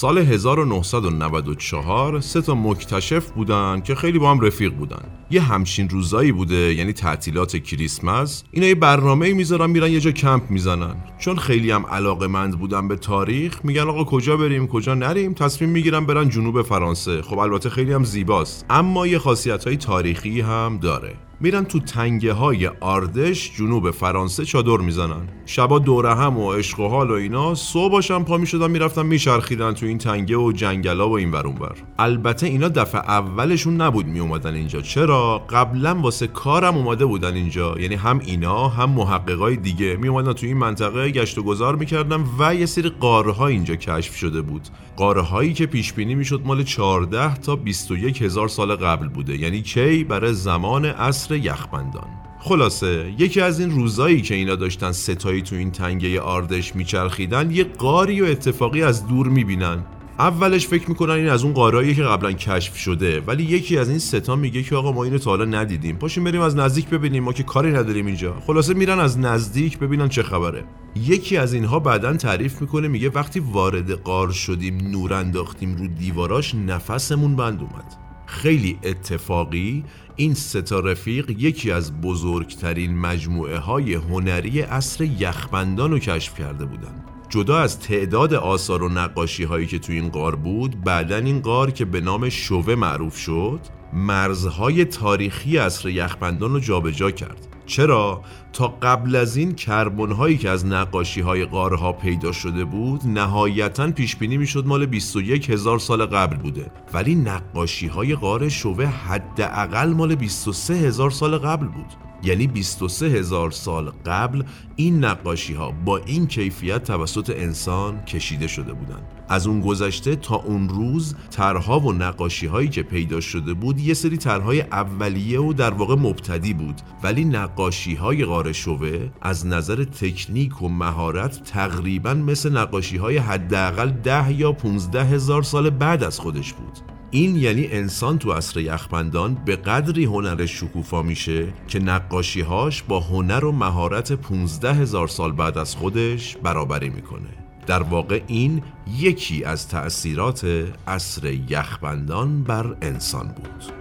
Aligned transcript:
سال 0.00 0.18
1994 0.18 2.20
سه 2.20 2.40
تا 2.40 2.54
مکتشف 2.54 3.30
بودن 3.30 3.80
که 3.80 3.94
خیلی 3.94 4.18
با 4.18 4.30
هم 4.30 4.40
رفیق 4.40 4.72
بودن. 4.72 5.02
یه 5.30 5.42
همچین 5.42 5.88
روزایی 5.88 6.32
بوده 6.32 6.74
یعنی 6.74 6.92
تعطیلات 6.92 7.56
کریسمس 7.56 8.44
اینا 8.50 8.66
یه 8.66 8.74
برنامه 8.74 9.32
می‌ذارن 9.32 9.70
میرن 9.70 9.90
یه 9.90 10.00
جا 10.00 10.10
کمپ 10.10 10.50
می‌زنن. 10.50 10.94
چون 11.18 11.36
خیلی 11.36 11.70
هم 11.70 11.86
علاقه 11.86 12.26
مند 12.26 12.58
بودن 12.58 12.88
به 12.88 12.96
تاریخ 12.96 13.64
میگن 13.64 13.82
آقا 13.82 14.04
کجا 14.04 14.36
بریم 14.36 14.66
کجا 14.66 14.94
نریم؟ 14.94 15.34
تصمیم 15.34 15.70
می‌گیرن 15.70 16.06
برن 16.06 16.28
جنوب 16.28 16.62
فرانسه. 16.62 17.22
خب 17.22 17.38
البته 17.38 17.70
خیلی 17.70 17.92
هم 17.92 18.04
زیباست. 18.04 18.66
اما 18.70 19.06
یه 19.06 19.18
خاصیت 19.18 19.66
های 19.66 19.76
تاریخی 19.76 20.40
هم 20.40 20.78
داره. 20.82 21.29
میرن 21.42 21.64
تو 21.64 21.80
تنگه 21.80 22.32
های 22.32 22.66
آردش 22.66 23.56
جنوب 23.56 23.90
فرانسه 23.90 24.44
چادر 24.44 24.76
می‌زنن. 24.76 25.28
شبا 25.46 25.78
دوره 25.78 26.14
هم 26.14 26.38
و 26.38 26.52
عشق 26.52 26.80
و 26.80 26.88
حال 26.88 27.10
و 27.10 27.14
اینا 27.14 27.54
صبح 27.54 27.92
باشن 27.92 28.22
پا 28.22 28.36
می‌شدن 28.36 28.70
می‌رفتن 28.70 29.06
میچرخیدن 29.06 29.72
تو 29.72 29.86
این 29.86 29.98
تنگه 29.98 30.36
و 30.36 30.52
جنگلا 30.52 31.08
و 31.08 31.12
این 31.12 31.30
ورون 31.30 31.54
بر 31.54 31.72
البته 31.98 32.46
اینا 32.46 32.68
دفعه 32.68 33.00
اولشون 33.00 33.80
نبود 33.80 34.06
میومدن 34.06 34.54
اینجا. 34.54 34.80
چرا؟ 34.80 35.38
قبلا 35.50 35.94
واسه 35.94 36.26
کارم 36.26 36.76
اومده 36.76 37.04
بودن 37.04 37.34
اینجا. 37.34 37.74
یعنی 37.78 37.94
هم 37.94 38.20
اینا 38.26 38.68
هم 38.68 38.90
محققای 38.90 39.56
دیگه. 39.56 39.96
میومدن 39.96 40.32
تو 40.32 40.46
این 40.46 40.56
منطقه 40.56 41.10
گشت 41.10 41.38
و 41.38 41.42
گذار 41.42 41.76
می‌کردن 41.76 42.24
و 42.38 42.54
یه 42.54 42.66
سری 42.66 42.88
قاره 42.88 43.42
اینجا 43.42 43.74
کشف 43.74 44.16
شده 44.16 44.42
بود. 44.42 44.62
قاره 45.00 45.20
هایی 45.20 45.52
که 45.52 45.66
پیش 45.66 45.92
بینی 45.92 46.14
می‌شد 46.14 46.42
مال 46.44 46.62
14 46.62 47.34
تا 47.34 47.56
21 47.56 48.22
هزار 48.22 48.48
سال 48.48 48.76
قبل 48.76 49.08
بوده. 49.08 49.36
یعنی 49.36 49.62
کی؟ 49.62 50.04
برای 50.04 50.32
زمان 50.32 50.84
عصر 50.84 51.34
یخبندان. 51.34 52.08
خلاصه 52.40 53.14
یکی 53.18 53.40
از 53.40 53.60
این 53.60 53.70
روزایی 53.70 54.22
که 54.22 54.34
اینا 54.34 54.56
داشتن 54.56 54.92
ستایی 54.92 55.42
تو 55.42 55.56
این 55.56 55.70
تنگه 55.70 56.20
آردش 56.20 56.76
میچرخیدن 56.76 57.50
یه 57.50 57.64
قاری 57.64 58.20
و 58.20 58.24
اتفاقی 58.24 58.82
از 58.82 59.06
دور 59.06 59.28
می‌بینن. 59.28 59.84
اولش 60.20 60.66
فکر 60.66 60.88
می‌کنن 60.88 61.12
این 61.12 61.28
از 61.28 61.44
اون 61.44 61.52
قارایی 61.52 61.94
که 61.94 62.02
قبلا 62.02 62.32
کشف 62.32 62.76
شده 62.76 63.20
ولی 63.20 63.42
یکی 63.42 63.78
از 63.78 63.88
این 63.88 63.98
ستا 63.98 64.36
میگه 64.36 64.62
که 64.62 64.76
آقا 64.76 64.92
ما 64.92 65.04
اینو 65.04 65.18
تا 65.18 65.30
حالا 65.30 65.44
ندیدیم. 65.44 65.96
پاشیم 65.96 66.24
بریم 66.24 66.40
از 66.40 66.56
نزدیک 66.56 66.88
ببینیم 66.88 67.24
ما 67.24 67.32
که 67.32 67.42
کاری 67.42 67.72
نداریم 67.72 68.06
اینجا. 68.06 68.40
خلاصه 68.46 68.74
میرن 68.74 68.98
از 68.98 69.18
نزدیک 69.18 69.78
ببینن 69.78 70.08
چه 70.08 70.22
خبره. 70.22 70.64
یکی 70.94 71.36
از 71.36 71.52
اینها 71.52 71.78
بعدا 71.78 72.16
تعریف 72.16 72.60
می‌کنه 72.60 72.88
میگه 72.88 73.10
وقتی 73.10 73.40
وارد 73.40 73.90
قار 73.90 74.30
شدیم 74.30 74.76
نور 74.76 75.14
انداختیم 75.14 75.76
رو 75.76 75.86
دیواراش 75.86 76.54
نفسمون 76.54 77.36
بند 77.36 77.60
اومد. 77.60 77.96
خیلی 78.26 78.78
اتفاقی 78.82 79.84
این 80.16 80.34
ستا 80.34 80.80
رفیق 80.80 81.30
یکی 81.30 81.70
از 81.70 82.00
بزرگترین 82.00 82.98
مجموعه 82.98 83.58
های 83.58 83.94
هنری 83.94 84.62
اصر 84.62 85.04
یخبندان 85.04 85.90
رو 85.90 85.98
کشف 85.98 86.38
کرده 86.38 86.64
بودند. 86.64 87.09
جدا 87.30 87.58
از 87.58 87.80
تعداد 87.80 88.34
آثار 88.34 88.82
و 88.82 88.88
نقاشی 88.88 89.44
هایی 89.44 89.66
که 89.66 89.78
تو 89.78 89.92
این 89.92 90.08
قار 90.08 90.36
بود 90.36 90.84
بعدا 90.84 91.16
این 91.16 91.40
قار 91.40 91.70
که 91.70 91.84
به 91.84 92.00
نام 92.00 92.28
شوه 92.28 92.74
معروف 92.74 93.16
شد 93.16 93.60
مرزهای 93.92 94.84
تاریخی 94.84 95.58
اصر 95.58 95.88
یخبندان 95.88 96.52
رو 96.52 96.60
جابجا 96.60 97.10
کرد. 97.10 97.46
چرا؟ 97.66 98.22
تا 98.52 98.68
قبل 98.68 99.16
از 99.16 99.36
این 99.36 99.54
کربن 99.54 100.12
هایی 100.12 100.38
که 100.38 100.50
از 100.50 100.66
نقاشی 100.66 101.20
های 101.20 101.44
قاره 101.44 101.92
پیدا 101.92 102.32
شده 102.32 102.64
بود 102.64 103.00
نهایتا 103.04 103.90
پیش 103.90 104.16
بینی 104.16 104.36
می‌شد 104.36 104.66
مال 104.66 104.86
21 104.86 105.50
هزار 105.50 105.78
سال 105.78 106.06
قبل 106.06 106.36
بوده. 106.36 106.70
ولی 106.94 107.14
نقاشی 107.14 107.86
های 107.86 108.14
قاره 108.14 108.48
شوه 108.48 108.84
حداقل 108.84 109.92
مال 109.92 110.14
23 110.14 110.74
هزار 110.74 111.10
سال 111.10 111.38
قبل 111.38 111.66
بود. 111.66 112.09
یعنی 112.22 112.46
23 112.46 113.06
هزار 113.06 113.50
سال 113.50 113.92
قبل 114.06 114.42
این 114.76 115.04
نقاشی 115.04 115.54
ها 115.54 115.70
با 115.70 115.96
این 115.96 116.26
کیفیت 116.26 116.84
توسط 116.84 117.32
انسان 117.36 118.04
کشیده 118.04 118.46
شده 118.46 118.72
بودند. 118.72 119.02
از 119.28 119.46
اون 119.46 119.60
گذشته 119.60 120.16
تا 120.16 120.36
اون 120.36 120.68
روز 120.68 121.14
طرها 121.30 121.80
و 121.80 121.92
نقاشی 121.92 122.46
هایی 122.46 122.68
که 122.68 122.82
پیدا 122.82 123.20
شده 123.20 123.54
بود 123.54 123.80
یه 123.80 123.94
سری 123.94 124.16
طرحهای 124.16 124.60
اولیه 124.60 125.40
و 125.40 125.52
در 125.52 125.70
واقع 125.70 125.94
مبتدی 125.94 126.54
بود 126.54 126.80
ولی 127.02 127.24
نقاشی 127.24 127.94
های 127.94 128.24
غار 128.24 128.52
شوه 128.52 129.10
از 129.22 129.46
نظر 129.46 129.84
تکنیک 129.84 130.62
و 130.62 130.68
مهارت 130.68 131.42
تقریبا 131.42 132.14
مثل 132.14 132.56
نقاشی 132.56 132.96
های 132.96 133.16
حداقل 133.16 133.90
10 133.90 134.32
یا 134.32 134.52
15 134.52 135.04
هزار 135.04 135.42
سال 135.42 135.70
بعد 135.70 136.04
از 136.04 136.20
خودش 136.20 136.52
بود 136.52 136.89
این 137.10 137.36
یعنی 137.36 137.66
انسان 137.66 138.18
تو 138.18 138.32
عصر 138.32 138.60
یخبندان 138.60 139.34
به 139.34 139.56
قدری 139.56 140.04
هنر 140.04 140.46
شکوفا 140.46 141.02
میشه 141.02 141.52
که 141.68 141.78
نقاشیهاش 141.78 142.82
با 142.82 143.00
هنر 143.00 143.44
و 143.44 143.52
مهارت 143.52 144.12
15 144.12 144.74
هزار 144.74 145.08
سال 145.08 145.32
بعد 145.32 145.58
از 145.58 145.74
خودش 145.76 146.36
برابری 146.36 146.88
می‌کنه. 146.88 147.28
در 147.66 147.82
واقع 147.82 148.20
این 148.26 148.62
یکی 148.98 149.44
از 149.44 149.68
تأثیرات 149.68 150.66
عصر 150.86 151.26
یخبندان 151.48 152.42
بر 152.42 152.76
انسان 152.82 153.28
بود. 153.28 153.79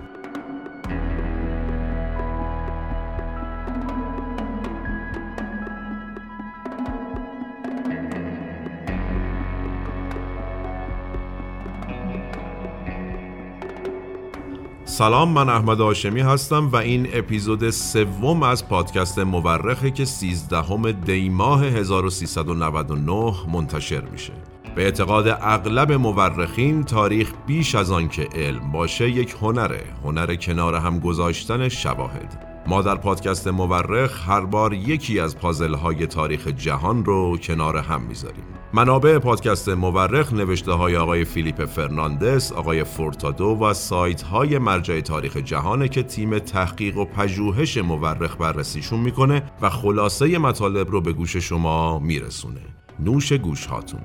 سلام 15.00 15.30
من 15.30 15.50
احمد 15.50 15.82
آشمی 15.82 16.22
هستم 16.22 16.70
و 16.72 16.76
این 16.76 17.08
اپیزود 17.14 17.70
سوم 17.70 18.44
از 18.44 18.68
پادکست 18.70 19.20
مورخه 19.20 19.92
که 19.92 20.06
13 20.06 20.92
دی 20.92 21.30
ماه 21.30 21.64
1399 21.64 23.34
منتشر 23.54 24.02
میشه. 24.02 24.34
به 24.76 24.84
اعتقاد 24.84 25.28
اغلب 25.28 25.92
مورخین 25.92 26.84
تاریخ 26.84 27.32
بیش 27.48 27.76
از 27.76 27.92
آن 27.92 28.08
که 28.08 28.28
علم 28.36 28.72
باشه 28.72 29.10
یک 29.10 29.36
هنره 29.42 29.84
هنر 30.04 30.36
کنار 30.36 30.76
هم 30.76 31.00
گذاشتن 31.00 31.70
شواهد. 31.70 32.64
ما 32.68 32.82
در 32.82 32.96
پادکست 32.96 33.48
مورخ 33.48 34.30
هر 34.30 34.42
بار 34.42 34.74
یکی 34.74 35.20
از 35.20 35.38
پازل 35.38 35.74
های 35.74 36.08
تاریخ 36.08 36.48
جهان 36.48 37.06
رو 37.06 37.38
کنار 37.38 37.78
هم 37.78 38.02
می‌ذاریم. 38.02 38.59
منابع 38.74 39.18
پادکست 39.18 39.70
مورخ 39.70 40.34
نوشته 40.34 40.72
های 40.72 40.96
آقای 40.96 41.26
فیلیپ 41.26 41.66
فرناندس، 41.66 42.52
آقای 42.52 42.84
فورتادو 42.84 43.46
و 43.46 43.74
سایت 43.74 44.22
های 44.22 44.58
مرجع 44.58 45.00
تاریخ 45.00 45.38
جهانه 45.38 45.88
که 45.88 46.04
تیم 46.04 46.40
تحقیق 46.40 46.98
و 46.98 47.06
پژوهش 47.06 47.78
مورخ 47.78 48.36
بررسیشون 48.38 49.00
می‌کنه 49.00 49.44
و 49.62 49.70
خلاصه 49.70 50.38
مطالب 50.38 50.90
رو 50.90 51.02
به 51.02 51.14
گوش 51.14 51.38
شما 51.38 52.00
میرسونه. 52.00 52.62
نوش 53.00 53.34
گوش 53.34 53.66
هاتون. 53.66 54.02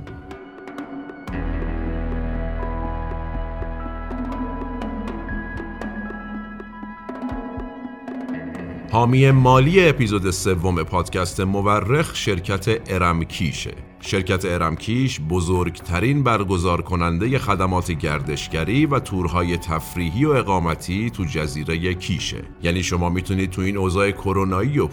حامی 8.93 9.31
مالی 9.31 9.89
اپیزود 9.89 10.31
سوم 10.31 10.83
پادکست 10.83 11.41
مورخ 11.41 12.15
شرکت 12.15 12.93
ارمکیشه 12.93 13.75
شرکت 14.07 14.45
ارمکیش 14.45 15.21
بزرگترین 15.31 16.23
برگزار 16.23 16.83
کننده 16.83 17.39
خدمات 17.39 17.93
گردشگری 17.93 18.87
و 18.87 18.99
تورهای 18.99 19.57
تفریحی 19.57 20.25
و 20.25 20.31
اقامتی 20.31 21.11
تو 21.11 21.25
جزیره 21.25 21.95
کیشه. 21.95 22.45
یعنی 22.63 22.83
شما 22.83 23.09
می‌تونید 23.09 23.51
تو 23.51 23.63
این 23.63 23.77
اوضاع 23.77 24.11
کرونایی 24.11 24.79
و 24.79 24.89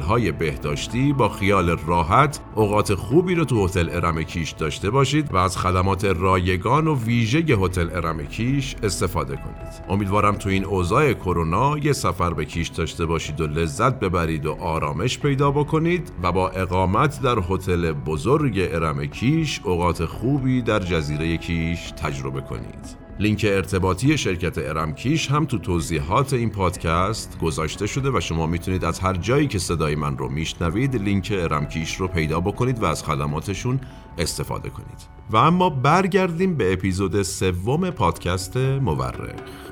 های 0.00 0.32
بهداشتی 0.32 1.12
با 1.12 1.28
خیال 1.28 1.78
راحت 1.86 2.40
اوقات 2.54 2.94
خوبی 2.94 3.34
رو 3.34 3.44
تو 3.44 3.64
هتل 3.64 3.88
ارمکیش 3.90 4.50
داشته 4.50 4.90
باشید 4.90 5.34
و 5.34 5.36
از 5.36 5.58
خدمات 5.58 6.04
رایگان 6.04 6.86
و 6.86 6.96
ویژه 7.04 7.38
هتل 7.38 7.88
ارمکیش 7.92 8.76
استفاده 8.82 9.36
کنید. 9.36 9.82
امیدوارم 9.88 10.36
تو 10.36 10.48
این 10.48 10.64
اوضاع 10.64 11.12
کرونا 11.12 11.78
یه 11.78 11.92
سفر 11.92 12.34
به 12.34 12.44
کیش 12.44 12.68
داشته 12.68 13.06
باشید 13.06 13.40
و 13.40 13.46
لذت 13.46 14.00
ببرید 14.00 14.46
و 14.46 14.52
آرامش 14.52 15.18
پیدا 15.18 15.50
بکنید 15.50 16.12
و 16.22 16.32
با 16.32 16.48
اقامت 16.48 17.22
در 17.22 17.38
هتل 17.50 17.92
بزرگ 17.92 18.51
بزرگ 18.52 18.74
ارم 18.74 19.06
کیش 19.06 19.60
اوقات 19.64 20.04
خوبی 20.04 20.62
در 20.62 20.78
جزیره 20.78 21.36
کیش 21.36 21.90
تجربه 21.90 22.40
کنید. 22.40 22.96
لینک 23.18 23.46
ارتباطی 23.48 24.18
شرکت 24.18 24.58
ارم 24.58 24.94
کیش 24.94 25.30
هم 25.30 25.44
تو 25.44 25.58
توضیحات 25.58 26.32
این 26.32 26.50
پادکست 26.50 27.38
گذاشته 27.38 27.86
شده 27.86 28.10
و 28.10 28.20
شما 28.20 28.46
می‌تونید 28.46 28.84
از 28.84 29.00
هر 29.00 29.14
جایی 29.14 29.46
که 29.46 29.58
صدای 29.58 29.94
من 29.94 30.18
رو 30.18 30.28
میشنوید 30.28 30.96
لینک 30.96 31.32
ارم 31.36 31.66
کیش 31.66 31.96
رو 31.96 32.08
پیدا 32.08 32.40
بکنید 32.40 32.82
و 32.82 32.84
از 32.84 33.04
خدماتشون 33.04 33.80
استفاده 34.18 34.68
کنید. 34.70 35.08
و 35.30 35.36
اما 35.36 35.70
برگردیم 35.70 36.54
به 36.54 36.72
اپیزود 36.72 37.22
سوم 37.22 37.90
پادکست 37.90 38.56
مورخ. 38.56 39.71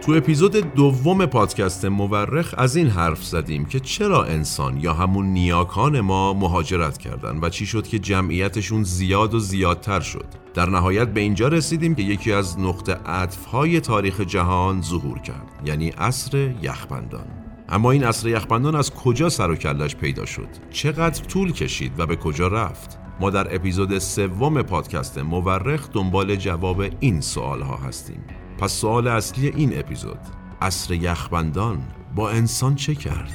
تو 0.00 0.12
اپیزود 0.12 0.74
دوم 0.74 1.26
پادکست 1.26 1.84
مورخ 1.84 2.54
از 2.58 2.76
این 2.76 2.86
حرف 2.86 3.24
زدیم 3.24 3.64
که 3.64 3.80
چرا 3.80 4.24
انسان 4.24 4.80
یا 4.80 4.94
همون 4.94 5.26
نیاکان 5.26 6.00
ما 6.00 6.34
مهاجرت 6.34 6.98
کردن 6.98 7.38
و 7.42 7.48
چی 7.48 7.66
شد 7.66 7.86
که 7.86 7.98
جمعیتشون 7.98 8.82
زیاد 8.82 9.34
و 9.34 9.38
زیادتر 9.38 10.00
شد. 10.00 10.26
در 10.54 10.70
نهایت 10.70 11.08
به 11.08 11.20
اینجا 11.20 11.48
رسیدیم 11.48 11.94
که 11.94 12.02
یکی 12.02 12.32
از 12.32 12.58
نقطه 12.58 12.94
عطفهای 12.94 13.80
تاریخ 13.80 14.20
جهان 14.20 14.82
ظهور 14.82 15.18
کرد 15.18 15.62
یعنی 15.64 15.88
عصر 15.88 16.54
یخبندان. 16.62 17.26
اما 17.68 17.90
این 17.90 18.04
عصر 18.04 18.28
یخبندان 18.28 18.74
از 18.74 18.94
کجا 18.94 19.28
سر 19.28 19.50
و 19.50 19.56
کلش 19.56 19.96
پیدا 19.96 20.26
شد؟ 20.26 20.48
چقدر 20.70 21.24
طول 21.24 21.52
کشید 21.52 21.92
و 21.98 22.06
به 22.06 22.16
کجا 22.16 22.48
رفت؟ 22.48 22.98
ما 23.20 23.30
در 23.30 23.54
اپیزود 23.54 23.98
سوم 23.98 24.62
پادکست 24.62 25.18
مورخ 25.18 25.90
دنبال 25.92 26.36
جواب 26.36 26.84
این 27.00 27.20
سوال 27.20 27.62
ها 27.62 27.76
هستیم. 27.76 28.24
پس 28.60 28.72
سوال 28.72 29.08
اصلی 29.08 29.48
این 29.48 29.78
اپیزود 29.78 30.18
عصر 30.62 30.94
یخبندان 30.94 31.78
با 32.14 32.30
انسان 32.30 32.74
چه 32.74 32.94
کرد؟ 32.94 33.32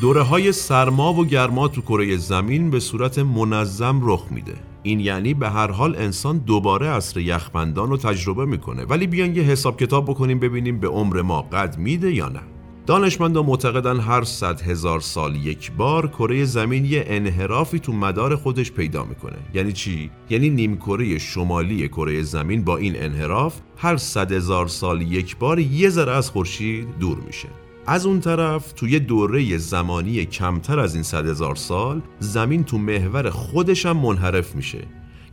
دوره 0.00 0.22
های 0.22 0.52
سرما 0.52 1.14
و 1.14 1.24
گرما 1.24 1.68
تو 1.68 1.80
کره 1.80 2.16
زمین 2.16 2.70
به 2.70 2.80
صورت 2.80 3.18
منظم 3.18 4.00
رخ 4.02 4.26
میده. 4.30 4.54
این 4.82 5.00
یعنی 5.00 5.34
به 5.34 5.50
هر 5.50 5.70
حال 5.70 5.96
انسان 5.96 6.38
دوباره 6.38 6.88
عصر 6.88 7.20
یخبندان 7.20 7.90
رو 7.90 7.96
تجربه 7.96 8.44
می‌کنه. 8.44 8.84
ولی 8.84 9.06
بیان 9.06 9.36
یه 9.36 9.42
حساب 9.42 9.80
کتاب 9.80 10.04
بکنیم 10.04 10.38
ببینیم 10.38 10.80
به 10.80 10.88
عمر 10.88 11.22
ما 11.22 11.42
قد 11.42 11.78
میده 11.78 12.14
یا 12.14 12.28
نه. 12.28 12.55
دانشمندان 12.86 13.46
معتقدن 13.46 14.00
هر 14.00 14.24
صد 14.24 14.60
هزار 14.60 15.00
سال 15.00 15.36
یک 15.36 15.72
بار 15.72 16.08
کره 16.08 16.44
زمین 16.44 16.84
یه 16.84 17.04
انحرافی 17.06 17.78
تو 17.78 17.92
مدار 17.92 18.36
خودش 18.36 18.72
پیدا 18.72 19.04
می‌کنه. 19.04 19.36
یعنی 19.54 19.72
چی؟ 19.72 20.10
یعنی 20.30 20.50
نیمکره 20.50 21.18
شمالی 21.18 21.88
کره 21.88 22.22
زمین 22.22 22.64
با 22.64 22.76
این 22.76 23.02
انحراف 23.02 23.60
هر 23.76 23.96
صد 23.96 24.32
هزار 24.32 24.68
سال 24.68 25.02
یک 25.02 25.36
بار 25.36 25.58
یه 25.58 25.88
ذره 25.88 26.12
از 26.12 26.30
خورشید 26.30 26.98
دور 27.00 27.18
میشه. 27.26 27.48
از 27.86 28.06
اون 28.06 28.20
طرف 28.20 28.72
توی 28.72 28.98
دوره 28.98 29.58
زمانی 29.58 30.24
کمتر 30.24 30.78
از 30.78 30.94
این 30.94 31.02
صد 31.02 31.26
هزار 31.26 31.54
سال 31.54 32.02
زمین 32.18 32.64
تو 32.64 32.78
محور 32.78 33.30
خودش 33.30 33.86
هم 33.86 33.96
منحرف 33.96 34.54
میشه. 34.54 34.84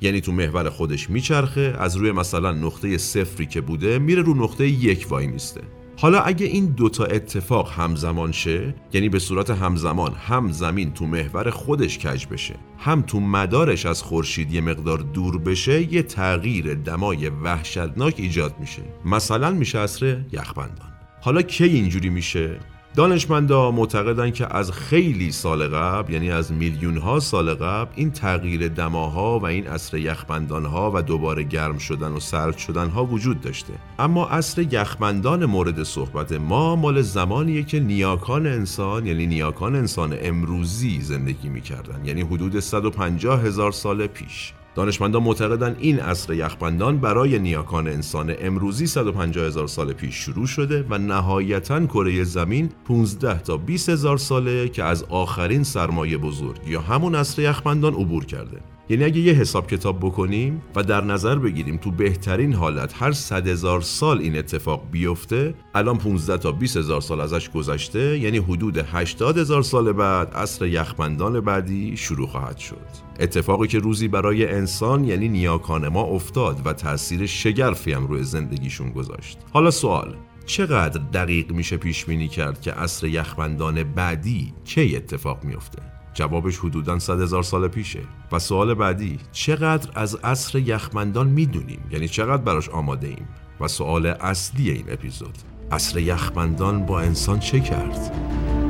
یعنی 0.01 0.21
تو 0.21 0.31
محور 0.31 0.69
خودش 0.69 1.09
میچرخه 1.09 1.75
از 1.79 1.95
روی 1.95 2.11
مثلا 2.11 2.51
نقطه 2.51 2.97
صفری 2.97 3.45
که 3.45 3.61
بوده 3.61 3.99
میره 3.99 4.21
رو 4.21 4.33
نقطه 4.33 4.67
یک 4.67 5.07
وای 5.09 5.27
میسته. 5.27 5.61
حالا 6.03 6.21
اگه 6.21 6.45
این 6.45 6.65
دوتا 6.65 7.05
اتفاق 7.05 7.71
همزمان 7.71 8.31
شه 8.31 8.75
یعنی 8.93 9.09
به 9.09 9.19
صورت 9.19 9.49
همزمان 9.49 10.13
هم 10.13 10.51
زمین 10.51 10.93
تو 10.93 11.05
محور 11.05 11.49
خودش 11.49 11.97
کج 11.97 12.25
بشه 12.25 12.55
هم 12.77 13.01
تو 13.01 13.19
مدارش 13.19 13.85
از 13.85 14.03
خورشید 14.03 14.53
یه 14.53 14.61
مقدار 14.61 14.97
دور 14.97 15.37
بشه 15.37 15.93
یه 15.93 16.03
تغییر 16.03 16.73
دمای 16.73 17.29
وحشتناک 17.29 18.15
ایجاد 18.17 18.55
میشه. 18.59 18.81
مثلا 19.05 19.51
میشه 19.51 19.79
اصر 19.79 20.21
یخبندان. 20.31 20.93
حالا 21.21 21.41
کی 21.41 21.63
اینجوری 21.63 22.09
میشه؟ 22.09 22.59
دانشمندا 22.95 23.71
معتقدن 23.71 24.31
که 24.31 24.55
از 24.55 24.71
خیلی 24.71 25.31
سال 25.31 25.67
قبل 25.67 26.13
یعنی 26.13 26.31
از 26.31 26.51
میلیون 26.51 26.97
ها 26.97 27.19
سال 27.19 27.53
قبل 27.53 27.91
این 27.95 28.11
تغییر 28.11 28.67
دماها 28.67 29.39
و 29.39 29.45
این 29.45 29.67
عصر 29.67 29.97
یخبندان 29.97 30.65
ها 30.65 30.91
و 30.95 31.01
دوباره 31.01 31.43
گرم 31.43 31.77
شدن 31.77 32.11
و 32.11 32.19
سرد 32.19 32.57
شدن 32.57 32.89
ها 32.89 33.05
وجود 33.05 33.41
داشته. 33.41 33.73
اما 33.99 34.25
عصر 34.25 34.61
یخبندان 34.73 35.45
مورد 35.45 35.83
صحبت 35.83 36.31
ما 36.31 36.75
مال 36.75 37.01
زمانیه 37.01 37.63
که 37.63 37.79
نیاکان 37.79 38.47
انسان 38.47 39.05
یعنی 39.05 39.27
نیاکان 39.27 39.75
انسان 39.75 40.17
امروزی 40.21 41.01
زندگی 41.01 41.49
می‌کردن. 41.49 42.05
یعنی 42.05 42.21
حدود 42.21 42.59
150 42.59 43.41
هزار 43.41 43.71
سال 43.71 44.07
پیش. 44.07 44.53
دانشمندان 44.75 45.23
معتقدن 45.23 45.75
این 45.79 45.99
عصر 45.99 46.33
یخبندان 46.33 46.97
برای 46.97 47.39
نیاکان 47.39 47.87
انسان 47.87 48.35
امروزی 48.39 48.87
150 48.87 49.45
هزار 49.45 49.67
سال 49.67 49.93
پیش 49.93 50.15
شروع 50.15 50.47
شده 50.47 50.85
و 50.89 50.97
نهایتا 50.97 51.85
کره 51.85 52.23
زمین 52.23 52.69
15 52.85 53.39
تا 53.39 53.57
20 53.57 53.89
هزار 53.89 54.17
ساله 54.17 54.69
که 54.69 54.83
از 54.83 55.03
آخرین 55.03 55.63
سرمایه 55.63 56.17
بزرگ 56.17 56.67
یا 56.67 56.81
همون 56.81 57.15
عصر 57.15 57.41
یخبندان 57.41 57.93
عبور 57.93 58.25
کرده. 58.25 58.72
یعنی 58.89 59.03
اگه 59.03 59.19
یه 59.19 59.33
حساب 59.33 59.67
کتاب 59.67 59.99
بکنیم 59.99 60.61
و 60.75 60.83
در 60.83 61.03
نظر 61.03 61.35
بگیریم 61.35 61.77
تو 61.77 61.91
بهترین 61.91 62.53
حالت 62.53 62.93
هر 63.01 63.11
صد 63.11 63.47
هزار 63.47 63.81
سال 63.81 64.19
این 64.19 64.37
اتفاق 64.37 64.83
بیفته 64.91 65.53
الان 65.75 65.97
15 65.97 66.37
تا 66.37 66.51
20 66.51 66.77
هزار 66.77 67.01
سال 67.01 67.21
ازش 67.21 67.49
گذشته 67.49 68.19
یعنی 68.19 68.37
حدود 68.37 68.77
80 68.77 69.37
هزار 69.37 69.63
سال 69.63 69.91
بعد 69.91 70.33
عصر 70.33 70.65
یخبندان 70.65 71.39
بعدی 71.39 71.97
شروع 71.97 72.27
خواهد 72.27 72.57
شد. 72.57 72.87
اتفاقی 73.19 73.67
که 73.67 73.79
روزی 73.79 74.07
برای 74.07 74.47
انسان 74.47 75.03
یعنی 75.03 75.29
نیاکان 75.29 75.87
ما 75.87 76.03
افتاد 76.03 76.61
و 76.65 76.73
تاثیر 76.73 77.25
شگرفی 77.25 77.93
هم 77.93 78.07
روی 78.07 78.23
زندگیشون 78.23 78.89
گذاشت. 78.89 79.37
حالا 79.53 79.71
سوال 79.71 80.15
چقدر 80.45 81.01
دقیق 81.13 81.51
میشه 81.51 81.77
پیش 81.77 82.05
بینی 82.05 82.27
کرد 82.27 82.61
که 82.61 82.71
عصر 82.71 83.07
یخبندان 83.07 83.83
بعدی 83.83 84.53
کی 84.65 84.95
اتفاق 84.95 85.43
میفته؟ 85.43 85.92
جوابش 86.13 86.57
حدوداً 86.59 86.99
صد 86.99 87.21
هزار 87.21 87.43
سال 87.43 87.67
پیشه. 87.67 88.01
و 88.31 88.39
سوال 88.39 88.73
بعدی 88.73 89.19
چقدر 89.31 89.89
از 89.95 90.15
عصر 90.15 90.59
یخمندان 90.59 91.27
می‌دونیم؟ 91.27 91.79
یعنی 91.91 92.07
چقدر 92.07 92.43
براش 92.43 92.69
آماده 92.69 93.07
ایم؟ 93.07 93.27
و 93.59 93.67
سوال 93.67 94.05
اصلی 94.05 94.71
این 94.71 94.85
اپیزود 94.87 95.37
عصر 95.71 95.99
یخمندان 95.99 96.85
با 96.85 97.01
انسان 97.01 97.39
چه 97.39 97.59
کرد؟ 97.59 98.62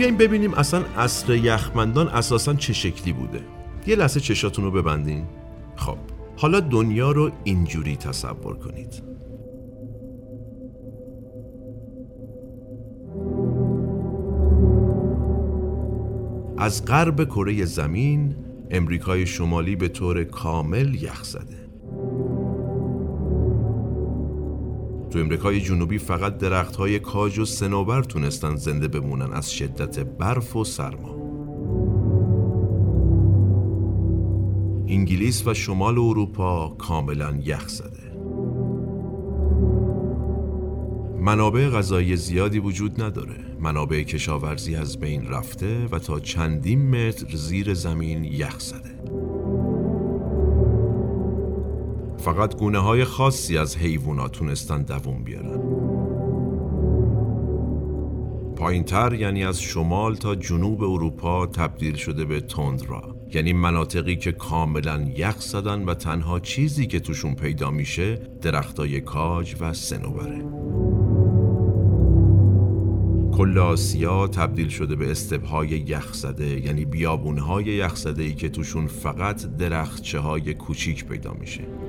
بیایم 0.00 0.16
ببینیم 0.16 0.54
اصلا 0.54 0.84
عصر 0.96 1.34
یخمندان 1.34 2.08
اساسا 2.08 2.54
چه 2.54 2.72
شکلی 2.72 3.12
بوده. 3.12 3.40
یه 3.86 3.96
لحظه 3.96 4.20
چشاتون 4.20 4.64
رو 4.64 4.70
ببندین. 4.70 5.24
خب 5.76 5.96
حالا 6.36 6.60
دنیا 6.60 7.10
رو 7.10 7.30
اینجوری 7.44 7.96
تصور 7.96 8.56
کنید. 8.58 9.02
از 16.58 16.84
غرب 16.84 17.24
کره 17.24 17.64
زمین 17.64 18.36
امریکای 18.70 19.26
شمالی 19.26 19.76
به 19.76 19.88
طور 19.88 20.24
کامل 20.24 20.94
یخ 20.94 21.24
زده. 21.24 21.59
تو 25.10 25.18
امریکای 25.18 25.60
جنوبی 25.60 25.98
فقط 25.98 26.38
درخت 26.38 26.76
های 26.76 26.98
کاج 26.98 27.38
و 27.38 27.44
سنوبر 27.44 28.02
تونستن 28.02 28.56
زنده 28.56 28.88
بمونن 28.88 29.32
از 29.32 29.52
شدت 29.52 29.98
برف 29.98 30.56
و 30.56 30.64
سرما. 30.64 31.20
انگلیس 34.88 35.46
و 35.46 35.54
شمال 35.54 35.98
اروپا 35.98 36.68
کاملا 36.68 37.38
یخ 37.44 37.68
زده. 37.68 38.10
منابع 41.20 41.68
غذایی 41.68 42.16
زیادی 42.16 42.58
وجود 42.58 43.02
نداره. 43.02 43.56
منابع 43.60 44.02
کشاورزی 44.02 44.76
از 44.76 45.00
بین 45.00 45.28
رفته 45.28 45.86
و 45.92 45.98
تا 45.98 46.20
چندین 46.20 46.90
متر 46.90 47.36
زیر 47.36 47.74
زمین 47.74 48.24
یخ 48.24 48.60
زده. 48.60 48.89
فقط 52.20 52.56
گونه 52.56 52.78
های 52.78 53.04
خاصی 53.04 53.58
از 53.58 53.76
حیوانات 53.76 54.32
تونستن 54.32 54.82
دووم 54.82 55.24
بیارن. 55.24 55.60
پایین 58.56 58.84
تر 58.84 59.12
یعنی 59.14 59.44
از 59.44 59.62
شمال 59.62 60.14
تا 60.14 60.34
جنوب 60.34 60.82
اروپا 60.82 61.46
تبدیل 61.46 61.94
شده 61.94 62.24
به 62.24 62.40
تندرا 62.40 63.16
یعنی 63.34 63.52
مناطقی 63.52 64.16
که 64.16 64.32
کاملا 64.32 65.10
یخ 65.16 65.40
زدن 65.40 65.84
و 65.84 65.94
تنها 65.94 66.40
چیزی 66.40 66.86
که 66.86 67.00
توشون 67.00 67.34
پیدا 67.34 67.70
میشه 67.70 68.16
درختای 68.42 69.00
کاج 69.00 69.56
و 69.60 69.74
سنوبره 69.74 70.44
کل 73.40 73.58
آسیا 73.58 74.26
تبدیل 74.26 74.68
شده 74.68 74.96
به 74.96 75.10
استبهای 75.10 75.68
یخ 75.68 76.14
زده 76.14 76.66
یعنی 76.66 76.84
بیابونهای 76.84 77.64
یخ 77.64 77.96
زده 77.96 78.22
ای 78.22 78.34
که 78.34 78.48
توشون 78.48 78.86
فقط 78.86 79.56
درختچه 79.56 80.18
های 80.18 80.54
کوچیک 80.54 81.04
پیدا 81.04 81.32
میشه. 81.32 81.79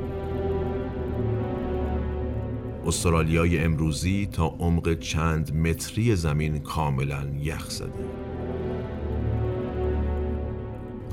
استرالیای 2.85 3.59
امروزی 3.59 4.29
تا 4.31 4.47
عمق 4.47 4.99
چند 4.99 5.55
متری 5.55 6.15
زمین 6.15 6.59
کاملا 6.59 7.25
یخ 7.39 7.69
زده. 7.69 8.05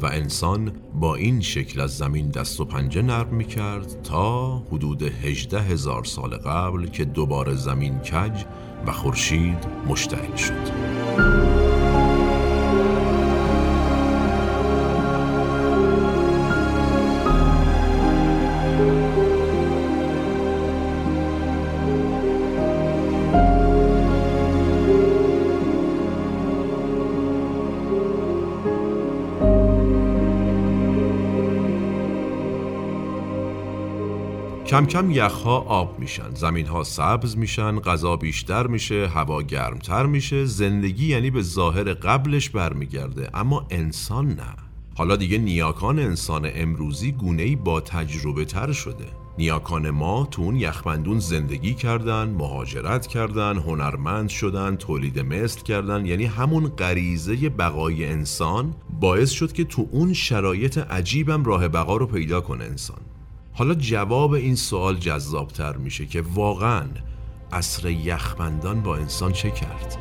و 0.03 0.07
انسان 0.07 0.73
با 0.95 1.15
این 1.15 1.41
شکل 1.41 1.81
از 1.81 1.97
زمین 1.97 2.31
دست 2.31 2.61
و 2.61 2.65
پنجه 2.65 3.03
نرم 3.03 3.35
می 3.35 3.45
کرد 3.45 4.03
تا 4.03 4.59
حدود 4.59 5.03
هجده 5.03 5.61
هزار 5.61 6.05
سال 6.05 6.37
قبل 6.37 6.87
که 6.87 7.05
دوباره 7.05 7.55
زمین 7.55 7.99
کج 7.99 8.45
و 8.87 8.93
خورشید 8.93 9.67
مشتعل 9.89 10.37
شد. 10.37 11.28
کم 34.69 34.87
کم 34.87 35.11
یخها 35.11 35.59
آب 35.59 35.99
میشن 35.99 36.35
زمینها 36.35 36.85
سبز 36.85 37.37
میشن 37.37 37.81
غذا 37.81 38.17
بیشتر 38.17 38.67
میشه 38.67 39.09
هوا 39.09 39.43
گرمتر 39.43 40.07
میشه 40.07 40.45
زندگی 40.45 41.07
یعنی 41.07 41.31
به 41.31 41.43
ظاهر 41.43 41.93
قبلش 41.93 42.51
برمیگرده 42.51 43.31
اما 43.35 43.67
انسان 43.71 44.27
نه. 44.27 44.57
حالا 44.97 45.17
دیگه 45.17 45.39
نیاکان 45.39 45.99
انسان 45.99 46.51
امروزی 46.55 47.13
گونه‌ای 47.13 47.57
با 47.57 47.81
تجربه 47.81 48.45
تر 48.45 48.73
شده. 48.73 49.05
نیاکان 49.39 49.91
ما 49.91 50.29
تو 50.31 50.43
اون 50.43 50.57
یخبندون 50.57 51.19
زندگی 51.19 51.75
کردن 51.75 52.29
مهاجرت 52.29 53.07
کردن 53.07 53.57
هنرمند 53.57 54.29
شدن 54.29 54.77
تولید 54.77 55.19
مثل 55.19 55.63
کردن 55.63 56.07
یعنی 56.07 56.25
همون 56.25 56.69
غریزه 56.69 57.49
بقای 57.49 58.07
انسان 58.07 58.75
باعث 59.01 59.31
شد 59.31 59.53
که 59.53 59.65
تو 59.65 59.89
اون 59.91 60.13
شرایط 60.13 60.79
عجیبم 60.79 61.45
راه 61.45 61.69
بقا 61.69 61.97
رو 61.97 62.07
پیدا 62.07 62.41
کنه 62.41 62.65
انسان. 62.65 63.08
حالا 63.59 63.75
جواب 63.75 64.33
این 64.33 64.55
سوال 64.55 64.97
جذابتر 64.97 65.77
میشه 65.77 66.07
که 66.07 66.25
واقعا 66.35 66.85
عصر 67.53 67.91
یخبندان 67.91 68.83
با 68.83 68.97
انسان 68.97 69.33
چه 69.33 69.51
کرد؟ 69.51 69.99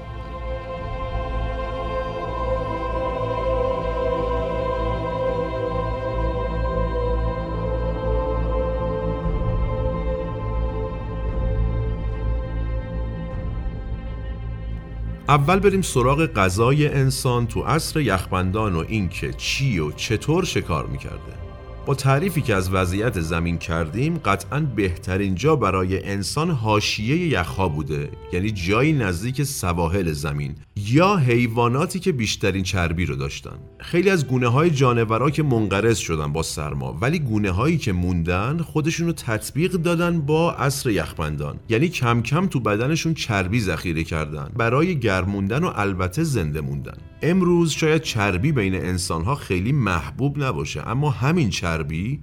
اول 15.29 15.59
بریم 15.59 15.81
سراغ 15.81 16.25
غذای 16.25 16.87
انسان 16.87 17.47
تو 17.47 17.61
عصر 17.61 17.99
یخبندان 17.99 18.75
و 18.75 18.83
اینکه 18.87 19.33
چی 19.33 19.79
و 19.79 19.91
چطور 19.91 20.45
شکار 20.45 20.85
می‌کرده 20.85 21.46
با 21.87 21.95
تعریفی 21.95 22.41
که 22.41 22.55
از 22.55 22.73
وضعیت 22.73 23.19
زمین 23.19 23.57
کردیم 23.57 24.17
قطعا 24.17 24.59
بهترین 24.59 25.35
جا 25.35 25.55
برای 25.55 26.03
انسان 26.03 26.49
حاشیه 26.49 27.17
یخها 27.17 27.69
بوده 27.69 28.09
یعنی 28.33 28.51
جایی 28.51 28.93
نزدیک 28.93 29.43
سواحل 29.43 30.11
زمین 30.11 30.55
یا 30.75 31.15
حیواناتی 31.15 31.99
که 31.99 32.11
بیشترین 32.11 32.63
چربی 32.63 33.05
رو 33.05 33.15
داشتن. 33.15 33.57
خیلی 33.79 34.09
از 34.09 34.27
گونه 34.27 34.47
های 34.47 34.69
جانورا 34.69 35.29
که 35.29 35.43
منقرض 35.43 35.97
شدن 35.97 36.33
با 36.33 36.43
سرما 36.43 36.97
ولی 37.01 37.19
گونه 37.19 37.51
هایی 37.51 37.77
که 37.77 37.91
موندن 37.91 38.57
خودشون 38.57 39.07
رو 39.07 39.13
تطبیق 39.13 39.71
دادن 39.71 40.21
با 40.21 40.51
عصر 40.51 40.89
یخبندان. 40.89 41.59
یعنی 41.69 41.89
کم 41.89 42.21
کم 42.21 42.47
تو 42.47 42.59
بدنشون 42.59 43.13
چربی 43.13 43.59
ذخیره 43.59 44.03
کردن. 44.03 44.49
برای 44.57 44.99
گرموندن 44.99 45.63
و 45.63 45.71
البته 45.75 46.23
زنده 46.23 46.61
موندن. 46.61 46.97
امروز 47.21 47.71
شاید 47.71 48.01
چربی 48.01 48.51
بین 48.51 48.75
انسان 48.75 49.23
ها 49.23 49.35
خیلی 49.35 49.71
محبوب 49.71 50.43
نباشه 50.43 50.87
اما 50.87 51.09
همین 51.09 51.49
چربی 51.49 51.76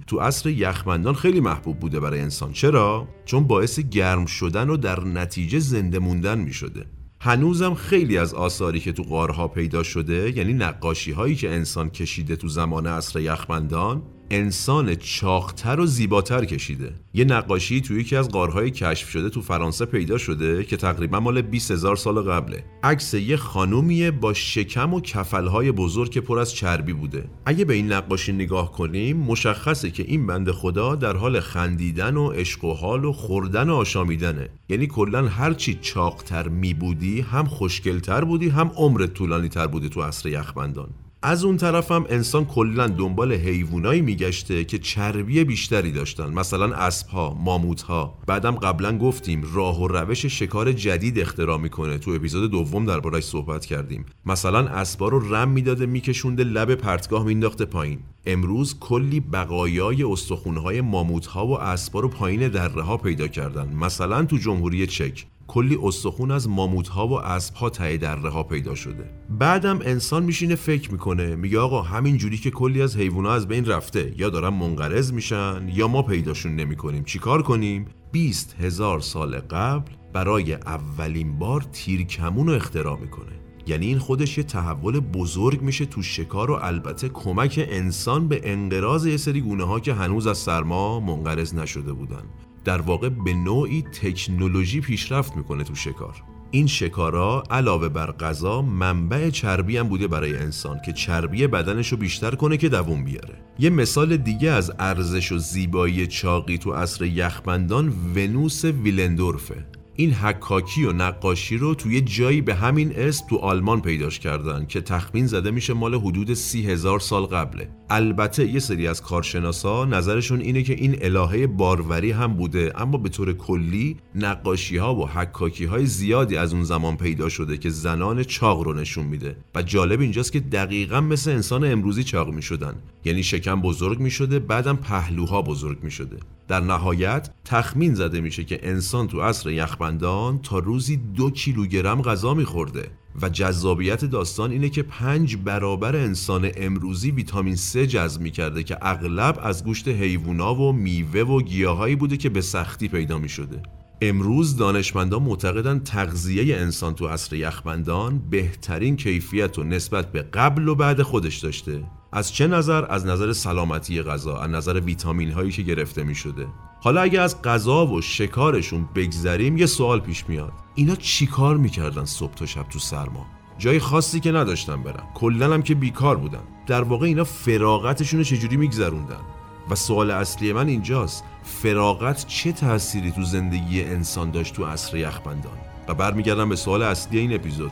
تو 0.07 0.19
عصر 0.19 0.49
یخبندان 0.49 1.13
خیلی 1.13 1.39
محبوب 1.39 1.79
بوده 1.79 1.99
برای 1.99 2.19
انسان. 2.19 2.53
چرا؟ 2.53 3.07
چون 3.25 3.47
باعث 3.47 3.79
گرم 3.79 4.25
شدن 4.25 4.69
و 4.69 4.77
در 4.77 5.03
نتیجه 5.03 5.59
زنده 5.59 5.99
موندن 5.99 6.39
می 6.39 6.53
شده 6.53 6.85
هنوزم 7.21 7.73
خیلی 7.73 8.17
از 8.17 8.33
آثاری 8.33 8.79
که 8.79 8.91
تو 8.91 9.03
غارها 9.03 9.47
پیدا 9.47 9.83
شده 9.83 10.37
یعنی 10.37 10.53
نقاشی 10.53 11.11
هایی 11.11 11.35
که 11.35 11.49
انسان 11.49 11.89
کشیده 11.89 12.35
تو 12.35 12.47
زمان 12.47 12.87
عصر 12.87 13.19
یخبندان 13.19 14.03
انسان 14.31 14.95
چاختر 14.95 15.79
و 15.79 15.85
زیباتر 15.85 16.45
کشیده. 16.45 16.93
یه 17.13 17.25
نقاشی 17.25 17.81
توی 17.81 18.01
یکی 18.01 18.15
از 18.15 18.29
غارهای 18.29 18.71
کشف 18.71 19.09
شده 19.09 19.29
تو 19.29 19.41
فرانسه 19.41 19.85
پیدا 19.85 20.17
شده 20.17 20.63
که 20.63 20.77
تقریبا 20.77 21.19
مال 21.19 21.41
20 21.41 21.71
هزار 21.71 21.95
سال 21.95 22.21
قبله. 22.21 22.63
عکس 22.83 23.13
یه 23.13 23.37
خانومیه 23.37 24.11
با 24.11 24.33
شکم 24.33 24.93
و 24.93 25.01
کفلهای 25.01 25.71
بزرگ 25.71 26.09
که 26.09 26.21
پر 26.21 26.39
از 26.39 26.53
چربی 26.53 26.93
بوده. 26.93 27.29
اگه 27.45 27.65
به 27.65 27.73
این 27.73 27.93
نقاشی 27.93 28.33
نگاه 28.33 28.71
کنیم 28.71 29.17
مشخصه 29.17 29.91
که 29.91 30.03
این 30.07 30.27
بند 30.27 30.51
خدا 30.51 30.95
در 30.95 31.15
حال 31.15 31.39
خندیدن 31.39 32.17
و 32.17 32.29
عشق 32.29 32.63
و 32.63 32.73
حال 32.73 33.05
و 33.05 33.13
خوردن 33.13 33.69
و 33.69 33.75
آشامیدنه. 33.75 34.49
یعنی 34.69 34.87
کلا 34.87 35.27
هرچی 35.27 35.79
چاقتر 35.81 36.47
می 36.47 36.73
بودی 36.73 37.21
هم 37.21 37.45
خوشگلتر 37.45 38.23
بودی 38.23 38.49
هم 38.49 38.71
عمرت 38.75 39.13
طولانی 39.13 39.49
تر 39.49 39.67
بودی 39.67 39.89
تو 39.89 40.01
عصر 40.01 40.29
یخبندان 40.29 40.89
از 41.27 41.43
اون 41.43 41.57
طرفم 41.57 42.05
انسان 42.09 42.45
کلا 42.45 42.87
دنبال 42.87 43.33
حیوانایی 43.33 44.01
میگشته 44.01 44.65
که 44.65 44.77
چربی 44.77 45.43
بیشتری 45.43 45.91
داشتن 45.91 46.33
مثلا 46.33 46.75
اسبها 46.75 47.33
ماموتها. 47.33 48.17
بعدم 48.27 48.51
قبلا 48.51 48.97
گفتیم 48.97 49.43
راه 49.53 49.81
و 49.81 49.87
روش 49.87 50.25
شکار 50.25 50.71
جدید 50.71 51.19
اختراع 51.19 51.57
می‌کنه. 51.57 51.97
تو 51.97 52.11
اپیزود 52.11 52.51
دوم 52.51 52.85
دربارش 52.85 53.23
صحبت 53.23 53.65
کردیم. 53.65 54.05
مثلا 54.25 54.59
اسبا 54.59 55.07
رو 55.07 55.35
رم 55.35 55.49
می‌داده 55.49 55.85
میکشونده 55.85 56.43
لب 56.43 56.75
پرتگاه 56.75 57.25
مینداخته 57.25 57.65
پایین. 57.65 57.99
امروز 58.25 58.79
کلی 58.79 59.19
بقایای 59.19 60.03
استخونهای 60.03 60.81
ماموتها 60.81 61.47
و 61.47 61.59
اسبا 61.59 61.99
رو 61.99 62.07
پایین 62.07 62.47
دره 62.47 62.81
ها 62.81 62.97
پیدا 62.97 63.27
کردن. 63.27 63.73
مثلا 63.73 64.25
تو 64.25 64.37
جمهوری 64.37 64.87
چک. 64.87 65.25
کلی 65.47 65.77
استخون 65.83 66.31
از 66.31 66.49
ماموت 66.49 66.87
ها 66.87 67.07
و 67.07 67.21
اسب 67.21 67.53
ها 67.55 67.69
ته 67.69 67.97
دره 67.97 68.29
ها 68.29 68.43
پیدا 68.43 68.75
شده. 68.75 69.09
بعدم 69.29 69.79
انسان 69.81 70.23
میشینه 70.23 70.55
فکر 70.55 70.91
می‌کنه 70.91 71.35
میگه 71.35 71.59
آقا 71.59 71.81
همین 71.81 72.17
جوری 72.17 72.37
که 72.37 72.51
کلی 72.51 72.81
از 72.81 72.97
حیوونا 72.97 73.31
از 73.31 73.47
بین 73.47 73.65
رفته 73.65 74.13
یا 74.17 74.29
دارن 74.29 74.49
منقرض 74.49 75.13
میشن 75.13 75.69
یا 75.73 75.87
ما 75.87 76.01
پیداشون 76.01 76.55
نمی‌کنیم. 76.55 77.03
چیکار 77.03 77.41
کنیم؟ 77.41 77.85
20 78.11 78.55
هزار 78.59 78.99
سال 78.99 79.39
قبل 79.39 79.91
برای 80.13 80.53
اولین 80.53 81.39
بار 81.39 81.61
تیرکمون 81.61 82.47
رو 82.47 82.53
اختراع 82.53 82.99
می‌کنه. 82.99 83.31
یعنی 83.67 83.85
این 83.85 83.99
خودش 83.99 84.37
یه 84.37 84.43
تحول 84.43 84.99
بزرگ 84.99 85.61
میشه 85.61 85.85
تو 85.85 86.01
شکار 86.01 86.51
و 86.51 86.53
البته 86.53 87.09
کمک 87.09 87.65
انسان 87.69 88.27
به 88.27 88.41
انقراض 88.43 89.05
یه 89.05 89.17
سری 89.17 89.41
گونه 89.41 89.63
ها 89.63 89.79
که 89.79 89.93
هنوز 89.93 90.27
از 90.27 90.37
سرما 90.37 90.99
منقرض 90.99 91.55
نشده 91.55 91.93
بودن. 91.93 92.23
در 92.65 92.81
واقع 92.81 93.09
به 93.09 93.33
نوعی 93.33 93.81
تکنولوژی 93.81 94.81
پیشرفت 94.81 95.37
می‌کنه 95.37 95.63
تو 95.63 95.75
شکار. 95.75 96.23
این 96.51 96.67
شکارا 96.67 97.43
علاوه 97.49 97.89
بر 97.89 98.11
غذا 98.11 98.61
منبع 98.61 99.29
چربی 99.29 99.77
هم 99.77 99.87
بوده 99.87 100.07
برای 100.07 100.37
انسان 100.37 100.79
که 100.85 100.93
چربی 100.93 101.47
بدنش 101.47 101.91
رو 101.91 101.97
بیشتر 101.97 102.35
کنه 102.35 102.57
که 102.57 102.69
دووم 102.69 103.03
بیاره. 103.03 103.35
یه 103.59 103.69
مثال 103.69 104.17
دیگه 104.17 104.49
از 104.49 104.71
ارزش 104.79 105.31
و 105.31 105.37
زیبایی 105.37 106.07
چاقی 106.07 106.57
تو 106.57 106.73
عصر 106.73 107.05
یخبندان 107.05 107.93
ونوس 108.15 108.65
ویلندورفه. 108.65 109.65
این 109.95 110.13
حکاکی 110.13 110.85
و 110.85 110.91
نقاشی 110.91 111.57
رو 111.57 111.75
توی 111.75 112.01
جایی 112.01 112.41
به 112.41 112.55
همین 112.55 112.95
اسم 112.95 113.27
تو 113.29 113.37
آلمان 113.37 113.81
پیداش 113.81 114.19
کردن 114.19 114.65
که 114.65 114.81
تخمین 114.81 115.27
زده 115.27 115.51
میشه 115.51 115.73
مال 115.73 115.95
حدود 115.95 116.33
سی 116.33 116.65
هزار 116.67 116.99
سال 116.99 117.25
قبله. 117.25 117.69
البته 117.89 118.45
یه 118.45 118.59
سری 118.59 118.87
از 118.87 119.01
کارشناسا 119.01 119.85
نظرشون 119.85 120.41
اینه 120.41 120.63
که 120.63 120.73
این 120.73 120.97
الهه 121.01 121.47
باروری 121.47 122.11
هم 122.11 122.33
بوده 122.33 122.73
اما 122.75 122.97
به 122.97 123.09
طور 123.09 123.33
کلی 123.33 123.97
نقاشی 124.15 124.77
ها 124.77 124.95
و 124.95 125.07
حکاکی 125.09 125.65
های 125.65 125.85
زیادی 125.85 126.37
از 126.37 126.53
اون 126.53 126.63
زمان 126.63 126.97
پیدا 126.97 127.29
شده 127.29 127.57
که 127.57 127.69
زنان 127.69 128.23
چاق 128.23 128.61
رو 128.61 128.73
نشون 128.73 129.05
میده. 129.05 129.37
و 129.55 129.61
جالب 129.61 130.01
اینجاست 130.01 130.31
که 130.31 130.39
دقیقا 130.39 131.01
مثل 131.01 131.31
انسان 131.31 131.71
امروزی 131.71 132.03
چاق 132.03 132.29
می‌شدن. 132.29 132.75
یعنی 133.05 133.23
شکم 133.23 133.61
بزرگ 133.61 133.99
می‌شده 133.99 134.39
بعدم 134.39 134.75
پهلوها 134.75 135.41
بزرگ 135.41 135.83
می‌شده. 135.83 136.17
در 136.47 136.59
نهایت 136.59 137.29
تخمین 137.45 137.93
زده 137.93 138.21
میشه 138.21 138.43
که 138.43 138.59
انسان 138.63 139.07
تو 139.07 139.21
عصر 139.21 139.49
یخبندان 139.51 140.39
تا 140.39 140.59
روزی 140.59 140.97
دو 140.97 141.31
کیلوگرم 141.31 142.01
غذا 142.01 142.33
میخورده. 142.33 142.87
و 143.21 143.29
جذابیت 143.29 144.05
داستان 144.05 144.51
اینه 144.51 144.69
که 144.69 144.83
پنج 144.83 145.37
برابر 145.37 145.95
انسان 145.95 146.49
امروزی 146.57 147.11
ویتامین 147.11 147.55
C 147.55 147.77
جذب 147.77 148.21
می‌کرده 148.21 148.63
که 148.63 148.77
اغلب 148.81 149.39
از 149.43 149.63
گوشت 149.63 149.87
حیوونا 149.87 150.55
و 150.55 150.73
میوه 150.73 151.21
و 151.21 151.41
گیاهایی 151.41 151.95
بوده 151.95 152.17
که 152.17 152.29
به 152.29 152.41
سختی 152.41 152.87
پیدا 152.87 153.17
می‌شده. 153.17 153.63
امروز 154.01 154.57
دانشمندان 154.57 155.23
معتقدن 155.23 155.79
تغذیه 155.79 156.57
انسان 156.57 156.95
تو 156.95 157.07
عصر 157.07 157.35
یخبندان 157.35 158.21
بهترین 158.29 158.95
کیفیت 158.95 159.59
و 159.59 159.63
نسبت 159.63 160.11
به 160.11 160.21
قبل 160.21 160.67
و 160.67 160.75
بعد 160.75 161.01
خودش 161.01 161.37
داشته. 161.37 161.83
از 162.15 162.33
چه 162.33 162.47
نظر؟ 162.47 162.85
از 162.89 163.05
نظر 163.05 163.33
سلامتی 163.33 164.01
غذا 164.01 164.37
از 164.37 164.49
نظر 164.49 164.79
ویتامین 164.79 165.31
هایی 165.31 165.51
که 165.51 165.61
گرفته 165.61 166.03
می 166.03 166.15
شده 166.15 166.47
حالا 166.81 167.01
اگه 167.01 167.21
از 167.21 167.41
غذا 167.41 167.87
و 167.87 168.01
شکارشون 168.01 168.89
بگذریم 168.95 169.57
یه 169.57 169.65
سوال 169.65 169.99
پیش 169.99 170.29
میاد. 170.29 170.51
اینا 170.75 170.95
چیکار 170.95 171.57
می‌کردن 171.57 172.05
صبح 172.05 172.33
تا 172.33 172.45
شب 172.45 172.69
تو 172.69 172.79
سرما؟ 172.79 173.25
جای 173.57 173.79
خاصی 173.79 174.19
که 174.19 174.31
نداشتن 174.31 174.83
برن. 174.83 175.03
کلا 175.13 175.53
هم 175.53 175.61
که 175.61 175.75
بیکار 175.75 176.17
بودن. 176.17 176.43
در 176.67 176.81
واقع 176.81 177.05
اینا 177.05 177.23
فراغتشون 177.23 178.19
رو 178.19 178.23
چجوری 178.23 178.57
میگذروندن؟ 178.57 179.21
و 179.69 179.75
سوال 179.75 180.11
اصلی 180.11 180.53
من 180.53 180.67
اینجاست. 180.67 181.23
فراغت 181.43 182.27
چه 182.27 182.51
تأثیری 182.51 183.11
تو 183.11 183.23
زندگی 183.23 183.83
انسان 183.83 184.31
داشت 184.31 184.55
تو 184.55 184.65
عصر 184.65 184.97
یخبندان؟ 184.97 185.57
و 185.87 185.93
برمیگردم 185.93 186.49
به 186.49 186.55
سوال 186.55 186.81
اصلی 186.81 187.19
این 187.19 187.33
اپیزود. 187.33 187.71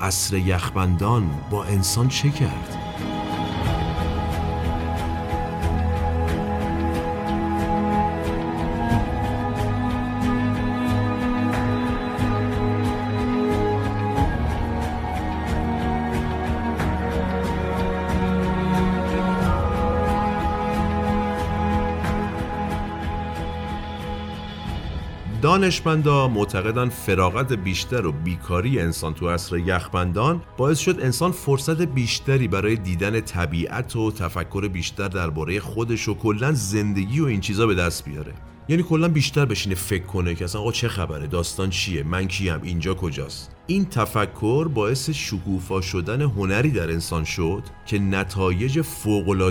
عصر 0.00 0.36
یخبندان 0.36 1.30
با 1.50 1.64
انسان 1.64 2.08
چه 2.08 2.30
کرد؟ 2.30 2.76
دانشمندا 25.50 26.28
معتقدن 26.28 26.88
فراغت 26.88 27.52
بیشتر 27.52 28.06
و 28.06 28.12
بیکاری 28.12 28.80
انسان 28.80 29.14
تو 29.14 29.30
عصر 29.30 29.58
یخبندان 29.58 30.42
باعث 30.56 30.78
شد 30.78 31.00
انسان 31.00 31.32
فرصت 31.32 31.82
بیشتری 31.82 32.48
برای 32.48 32.76
دیدن 32.76 33.20
طبیعت 33.20 33.96
و 33.96 34.12
تفکر 34.12 34.68
بیشتر 34.68 35.08
درباره 35.08 35.60
خودش 35.60 36.08
و 36.08 36.14
کلا 36.14 36.52
زندگی 36.52 37.20
و 37.20 37.24
این 37.24 37.40
چیزا 37.40 37.66
به 37.66 37.74
دست 37.74 38.04
بیاره. 38.04 38.32
یعنی 38.70 38.82
کلا 38.82 39.08
بیشتر 39.08 39.44
بشینه 39.44 39.74
فکر 39.74 40.04
کنه 40.04 40.34
که 40.34 40.44
اصلا 40.44 40.60
آقا 40.60 40.72
چه 40.72 40.88
خبره؟ 40.88 41.26
داستان 41.26 41.70
چیه؟ 41.70 42.02
من 42.02 42.26
کیم؟ 42.26 42.60
اینجا 42.62 42.94
کجاست؟ 42.94 43.56
این 43.66 43.84
تفکر 43.84 44.68
باعث 44.68 45.10
شکوفا 45.10 45.80
شدن 45.80 46.22
هنری 46.22 46.70
در 46.70 46.90
انسان 46.90 47.24
شد 47.24 47.62
که 47.86 47.98
نتایج 47.98 48.78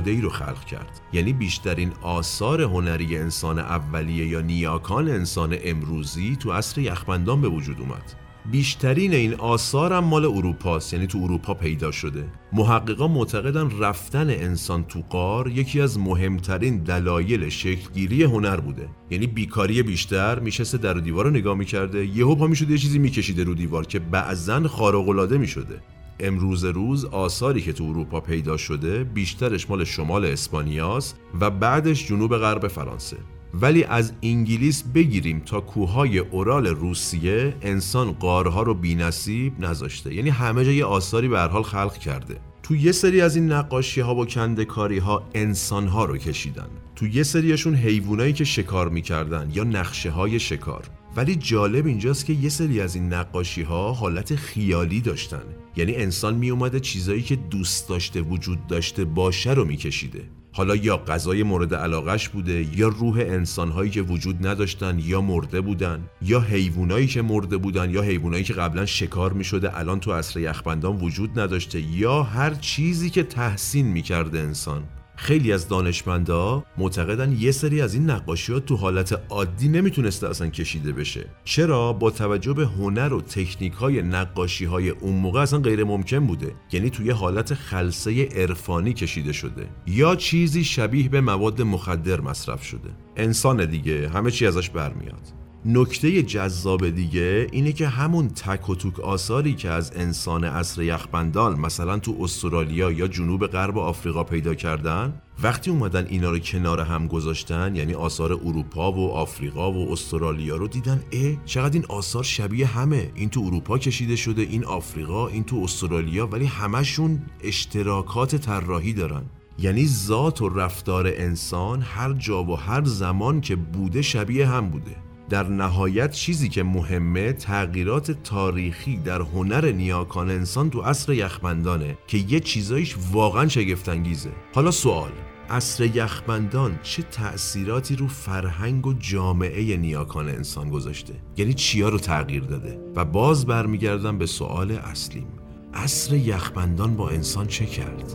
ای 0.06 0.22
رو 0.22 0.30
خلق 0.30 0.66
کرد. 0.66 1.02
یعنی 1.14 1.34
بیشترین 1.34 1.92
آثار 2.02 2.62
هنری 2.62 3.18
انسان 3.18 3.60
اولیه 3.60 4.28
یا 4.28 4.42
نیاکان 4.42 5.10
انسان 5.10 5.58
امروزی 5.64 6.36
تو 6.36 6.52
عصر 6.52 6.82
یخبندان 6.82 7.42
به 7.42 7.48
وجود 7.48 7.80
اومد. 7.80 8.29
بیشترین 8.52 9.14
این 9.14 9.34
آثار 9.34 9.94
هم 9.94 10.04
مال 10.04 10.26
اروپاست 10.26 10.94
یعنی 10.94 11.08
تو 11.08 11.18
اروپا 11.24 11.54
پیدا 11.54 11.92
شده. 11.92 12.26
محققا 12.54 13.08
معتقدن 13.08 13.80
رفتن 13.80 14.30
انسان 14.30 14.84
تو 14.84 15.04
قار 15.10 15.48
یکی 15.48 15.82
از 15.82 16.00
مهمترین 16.00 16.78
دلایل 16.78 17.50
شکلگیری 17.50 18.24
هنر 18.24 18.58
بوده. 18.58 18.88
یعنی 19.10 19.28
بیکاری 19.28 19.84
بیشتر 19.84 20.40
میشسته 20.40 20.78
در 20.78 20.98
و 20.98 21.02
دیوار 21.02 21.26
رو 21.26 21.32
نگاه 21.32 21.58
می‌کرده 21.58 22.06
یهو 22.06 22.36
پا 22.36 22.48
می‌شده 22.48 22.72
یه 22.72 22.78
چیزی 22.78 23.00
میکشیده 23.00 23.44
رو 23.44 23.54
دیوار 23.54 23.86
که 23.86 24.00
بعضا 24.00 24.68
خارق 24.68 25.10
العاده 25.10 25.38
می‌شده. 25.38 25.82
امروز 26.20 26.66
روز 26.66 27.06
آثاری 27.06 27.62
که 27.62 27.74
تو 27.74 27.84
اروپا 27.84 28.20
پیدا 28.20 28.58
شده 28.58 29.04
بیشترش 29.04 29.70
مال 29.70 29.84
شمال 29.84 30.26
اسپانیاست 30.26 31.20
و 31.42 31.50
بعدش 31.50 32.08
جنوب 32.08 32.38
غرب 32.38 32.68
فرانسه. 32.68 33.18
ولی 33.54 33.84
از 33.84 34.14
انگلیس 34.24 34.84
بگیریم 34.84 35.40
تا 35.40 35.62
کوههای 35.62 36.20
اورال 36.20 36.68
روسیه 36.68 37.54
انسان 37.62 38.12
قارها 38.12 38.64
رو 38.64 38.74
بینصیب 38.74 39.60
نذاشته. 39.60 40.14
یعنی 40.14 40.30
همه 40.30 40.66
جا 40.66 40.72
یه 40.72 40.86
آثاری 40.86 41.28
به 41.28 41.40
حال 41.40 41.64
خلق 41.64 41.98
کرده. 41.98 42.38
تو 42.64 42.76
یه 42.76 42.92
سری 42.92 43.22
از 43.22 43.36
این 43.36 43.52
نقاشی 43.52 44.02
ها 44.02 44.16
و 44.16 44.26
کندکاری 44.26 44.98
ها 44.98 45.30
انسان 45.34 45.88
ها 45.88 46.06
رو 46.06 46.18
کشیدن. 46.18 46.68
تو 46.96 47.08
یه 47.08 47.24
سریشون 47.24 47.76
حیوانایی 47.76 48.34
که 48.34 48.44
شکار 48.44 48.90
می‌کردن 48.90 49.50
یا 49.54 49.64
نقشه 49.64 50.10
های 50.10 50.40
شکار. 50.40 50.84
ولی 51.16 51.36
جالب 51.36 51.86
اینجاست 51.86 52.26
که 52.26 52.34
یه 52.34 52.50
سری 52.50 52.82
از 52.82 52.96
این 52.96 53.14
نقاشی 53.14 53.62
ها 53.62 53.94
حالت 53.94 54.36
خیالی 54.36 55.02
داشتن. 55.02 55.44
یعنی 55.76 55.96
انسان 55.96 56.36
می 56.36 56.50
اومده 56.50 56.80
چیزایی 56.80 57.22
که 57.22 57.36
دوست 57.36 57.90
داشته 57.90 58.22
وجود 58.22 58.68
داشته 58.68 59.06
باشه 59.06 59.54
رو 59.54 59.66
میکشیده. 59.66 60.39
حالا 60.52 60.76
یا 60.76 60.98
غذای 60.98 61.44
مورد 61.44 61.76
علاقش 61.76 62.30
بوده 62.30 62.78
یا 62.78 62.88
روح 62.88 63.18
انسانهایی 63.20 63.92
که 63.92 64.02
وجود 64.02 64.48
نداشتن 64.48 65.00
یا 65.00 65.22
مرده 65.22 65.62
بودن 65.62 66.04
یا 66.22 66.40
حیوانایی 66.40 67.08
که 67.08 67.22
مرده 67.22 67.58
بودن 67.58 67.90
یا 67.90 68.02
حیوانایی 68.02 68.44
که 68.44 68.54
قبلا 68.54 68.86
شکار 68.86 69.34
می 69.34 69.44
شده 69.44 69.78
الان 69.78 70.00
تو 70.00 70.14
عصر 70.14 70.40
یخبندان 70.40 70.96
وجود 70.96 71.40
نداشته 71.40 71.82
یا 71.82 72.24
هر 72.24 72.54
چیزی 72.54 73.10
که 73.10 73.24
تحسین 73.24 73.86
می 73.86 74.02
کرده 74.02 74.40
انسان. 74.40 74.84
خیلی 75.22 75.54
از 75.54 75.68
دانشمندا 75.68 76.64
معتقدن 76.78 77.32
یه 77.32 77.52
سری 77.52 77.82
از 77.82 77.94
این 77.94 78.10
نقاشی 78.10 78.54
ها 78.54 78.60
تو 78.60 78.76
حالت 78.76 79.22
عادی 79.30 79.68
نمی‌تونسته 79.68 80.30
اصلا 80.30 80.48
کشیده 80.48 80.92
بشه. 80.92 81.26
چرا؟ 81.44 81.94
با 81.94 82.12
توجه 82.12 82.54
به 82.54 82.66
هنر 82.66 83.14
و 83.14 83.22
تکنیک 83.22 83.74
های 83.74 84.02
نقاشی 84.02 84.66
های 84.66 84.90
اون 84.90 85.16
موقع 85.16 85.42
اصلا 85.42 85.60
غیر 85.60 85.84
ممکن 85.84 86.28
بوده. 86.28 86.56
یعنی 86.72 86.90
توی 86.90 87.12
حالت 87.12 87.54
خلصه 87.54 88.26
عرفانی 88.26 88.94
کشیده 88.94 89.34
شده. 89.34 89.68
یا 89.88 90.16
چیزی 90.16 90.64
شبیه 90.64 91.10
به 91.10 91.22
مواد 91.22 91.62
مخدر 91.62 92.22
مصرف 92.22 92.64
شده. 92.64 92.90
انسان 93.16 93.66
دیگه 93.66 94.10
همه 94.10 94.32
چی 94.32 94.48
ازش 94.48 94.70
برمیاد. 94.70 95.49
نکته 95.66 96.24
جذاب 96.24 96.90
دیگه 96.90 97.48
اینه 97.52 97.72
که 97.72 97.88
همون 97.88 98.28
تک 98.28 98.70
و 98.70 98.76
توک 98.76 99.00
آثاری 99.00 99.54
که 99.54 99.70
از 99.70 99.92
انسان 99.96 100.44
عصر 100.44 100.82
یخبندان 100.82 101.60
مثلا 101.60 102.00
تو 102.00 102.18
استرالیا 102.20 102.92
یا 102.92 103.08
جنوب 103.08 103.48
غرب 103.48 103.78
آفریقا 103.78 104.24
پیدا 104.24 104.56
کردن 104.56 105.22
وقتی 105.44 105.72
اومدن 105.72 106.06
اینا 106.06 106.32
رو 106.32 106.40
کنار 106.40 106.80
هم 106.80 107.08
گذاشتن 107.08 107.76
یعنی 107.76 107.94
آثار 107.94 108.34
اروپا 108.34 108.92
و 108.92 109.12
آفریقا 109.12 109.72
و 109.72 109.92
استرالیا 109.92 110.56
رو 110.56 110.68
دیدن 110.68 111.04
اه 111.12 111.46
چقدر 111.46 111.74
این 111.74 111.86
آثار 111.90 112.24
شبیه 112.24 112.66
همه. 112.66 113.12
این 113.16 113.30
تو 113.30 113.42
اروپا 113.46 113.78
کشیده 113.78 114.16
شده 114.16 114.42
این 114.42 114.66
آفریقا 114.66 115.28
این 115.28 115.44
تو 115.44 115.62
استرالیا 115.64 116.28
ولی 116.28 116.46
همشون 116.46 117.22
اشتراکات 117.44 118.36
طراحی 118.36 118.94
دارن. 118.94 119.24
یعنی 119.58 119.86
ذات 119.86 120.42
و 120.42 120.50
رفتار 120.50 121.08
انسان 121.08 121.82
هر 121.82 122.14
جا 122.14 122.44
و 122.44 122.56
هر 122.56 122.84
زمان 122.86 123.42
که 123.42 123.56
بوده 123.56 124.02
شبیه 124.02 124.48
هم 124.48 124.70
بوده. 124.70 125.09
در 125.30 125.48
نهایت 125.48 126.12
چیزی 126.12 126.50
که 126.50 126.64
مهمه 126.64 127.34
تغییرات 127.34 128.12
تاریخی 128.12 128.98
در 128.98 129.22
هنر 129.22 129.72
نیاکان 129.72 130.30
انسان 130.30 130.70
تو 130.70 130.82
عصر 130.82 131.14
یخبندانه 131.14 131.98
که 132.08 132.18
یه 132.18 132.40
چیزایش 132.40 132.96
واقعا 133.12 133.48
شگفتانگیزه. 133.48 134.30
حالا 134.54 134.72
سوال 134.72 135.12
عصر 135.50 135.84
یخبندان 135.96 136.80
چه 136.84 137.04
تأثیراتی 137.04 137.96
رو 137.96 138.08
فرهنگ 138.08 138.88
و 138.88 138.94
جامعه 138.94 139.78
نیاکان 139.78 140.30
انسان 140.30 140.70
گذاشته؟ 140.70 141.14
یعنی 141.38 141.54
چیا 141.54 141.90
رو 141.90 142.00
تغییر 142.00 142.44
داده؟ 142.44 142.80
و 142.96 143.06
باز 143.06 143.46
برمیگردم 143.46 144.18
به 144.18 144.26
سوال 144.26 144.72
اصلیم. 144.72 145.28
عصر 145.74 146.16
یخبندان 146.16 146.96
با 146.96 147.10
انسان 147.10 147.48
چه 147.48 147.66
کرد؟ 147.66 148.14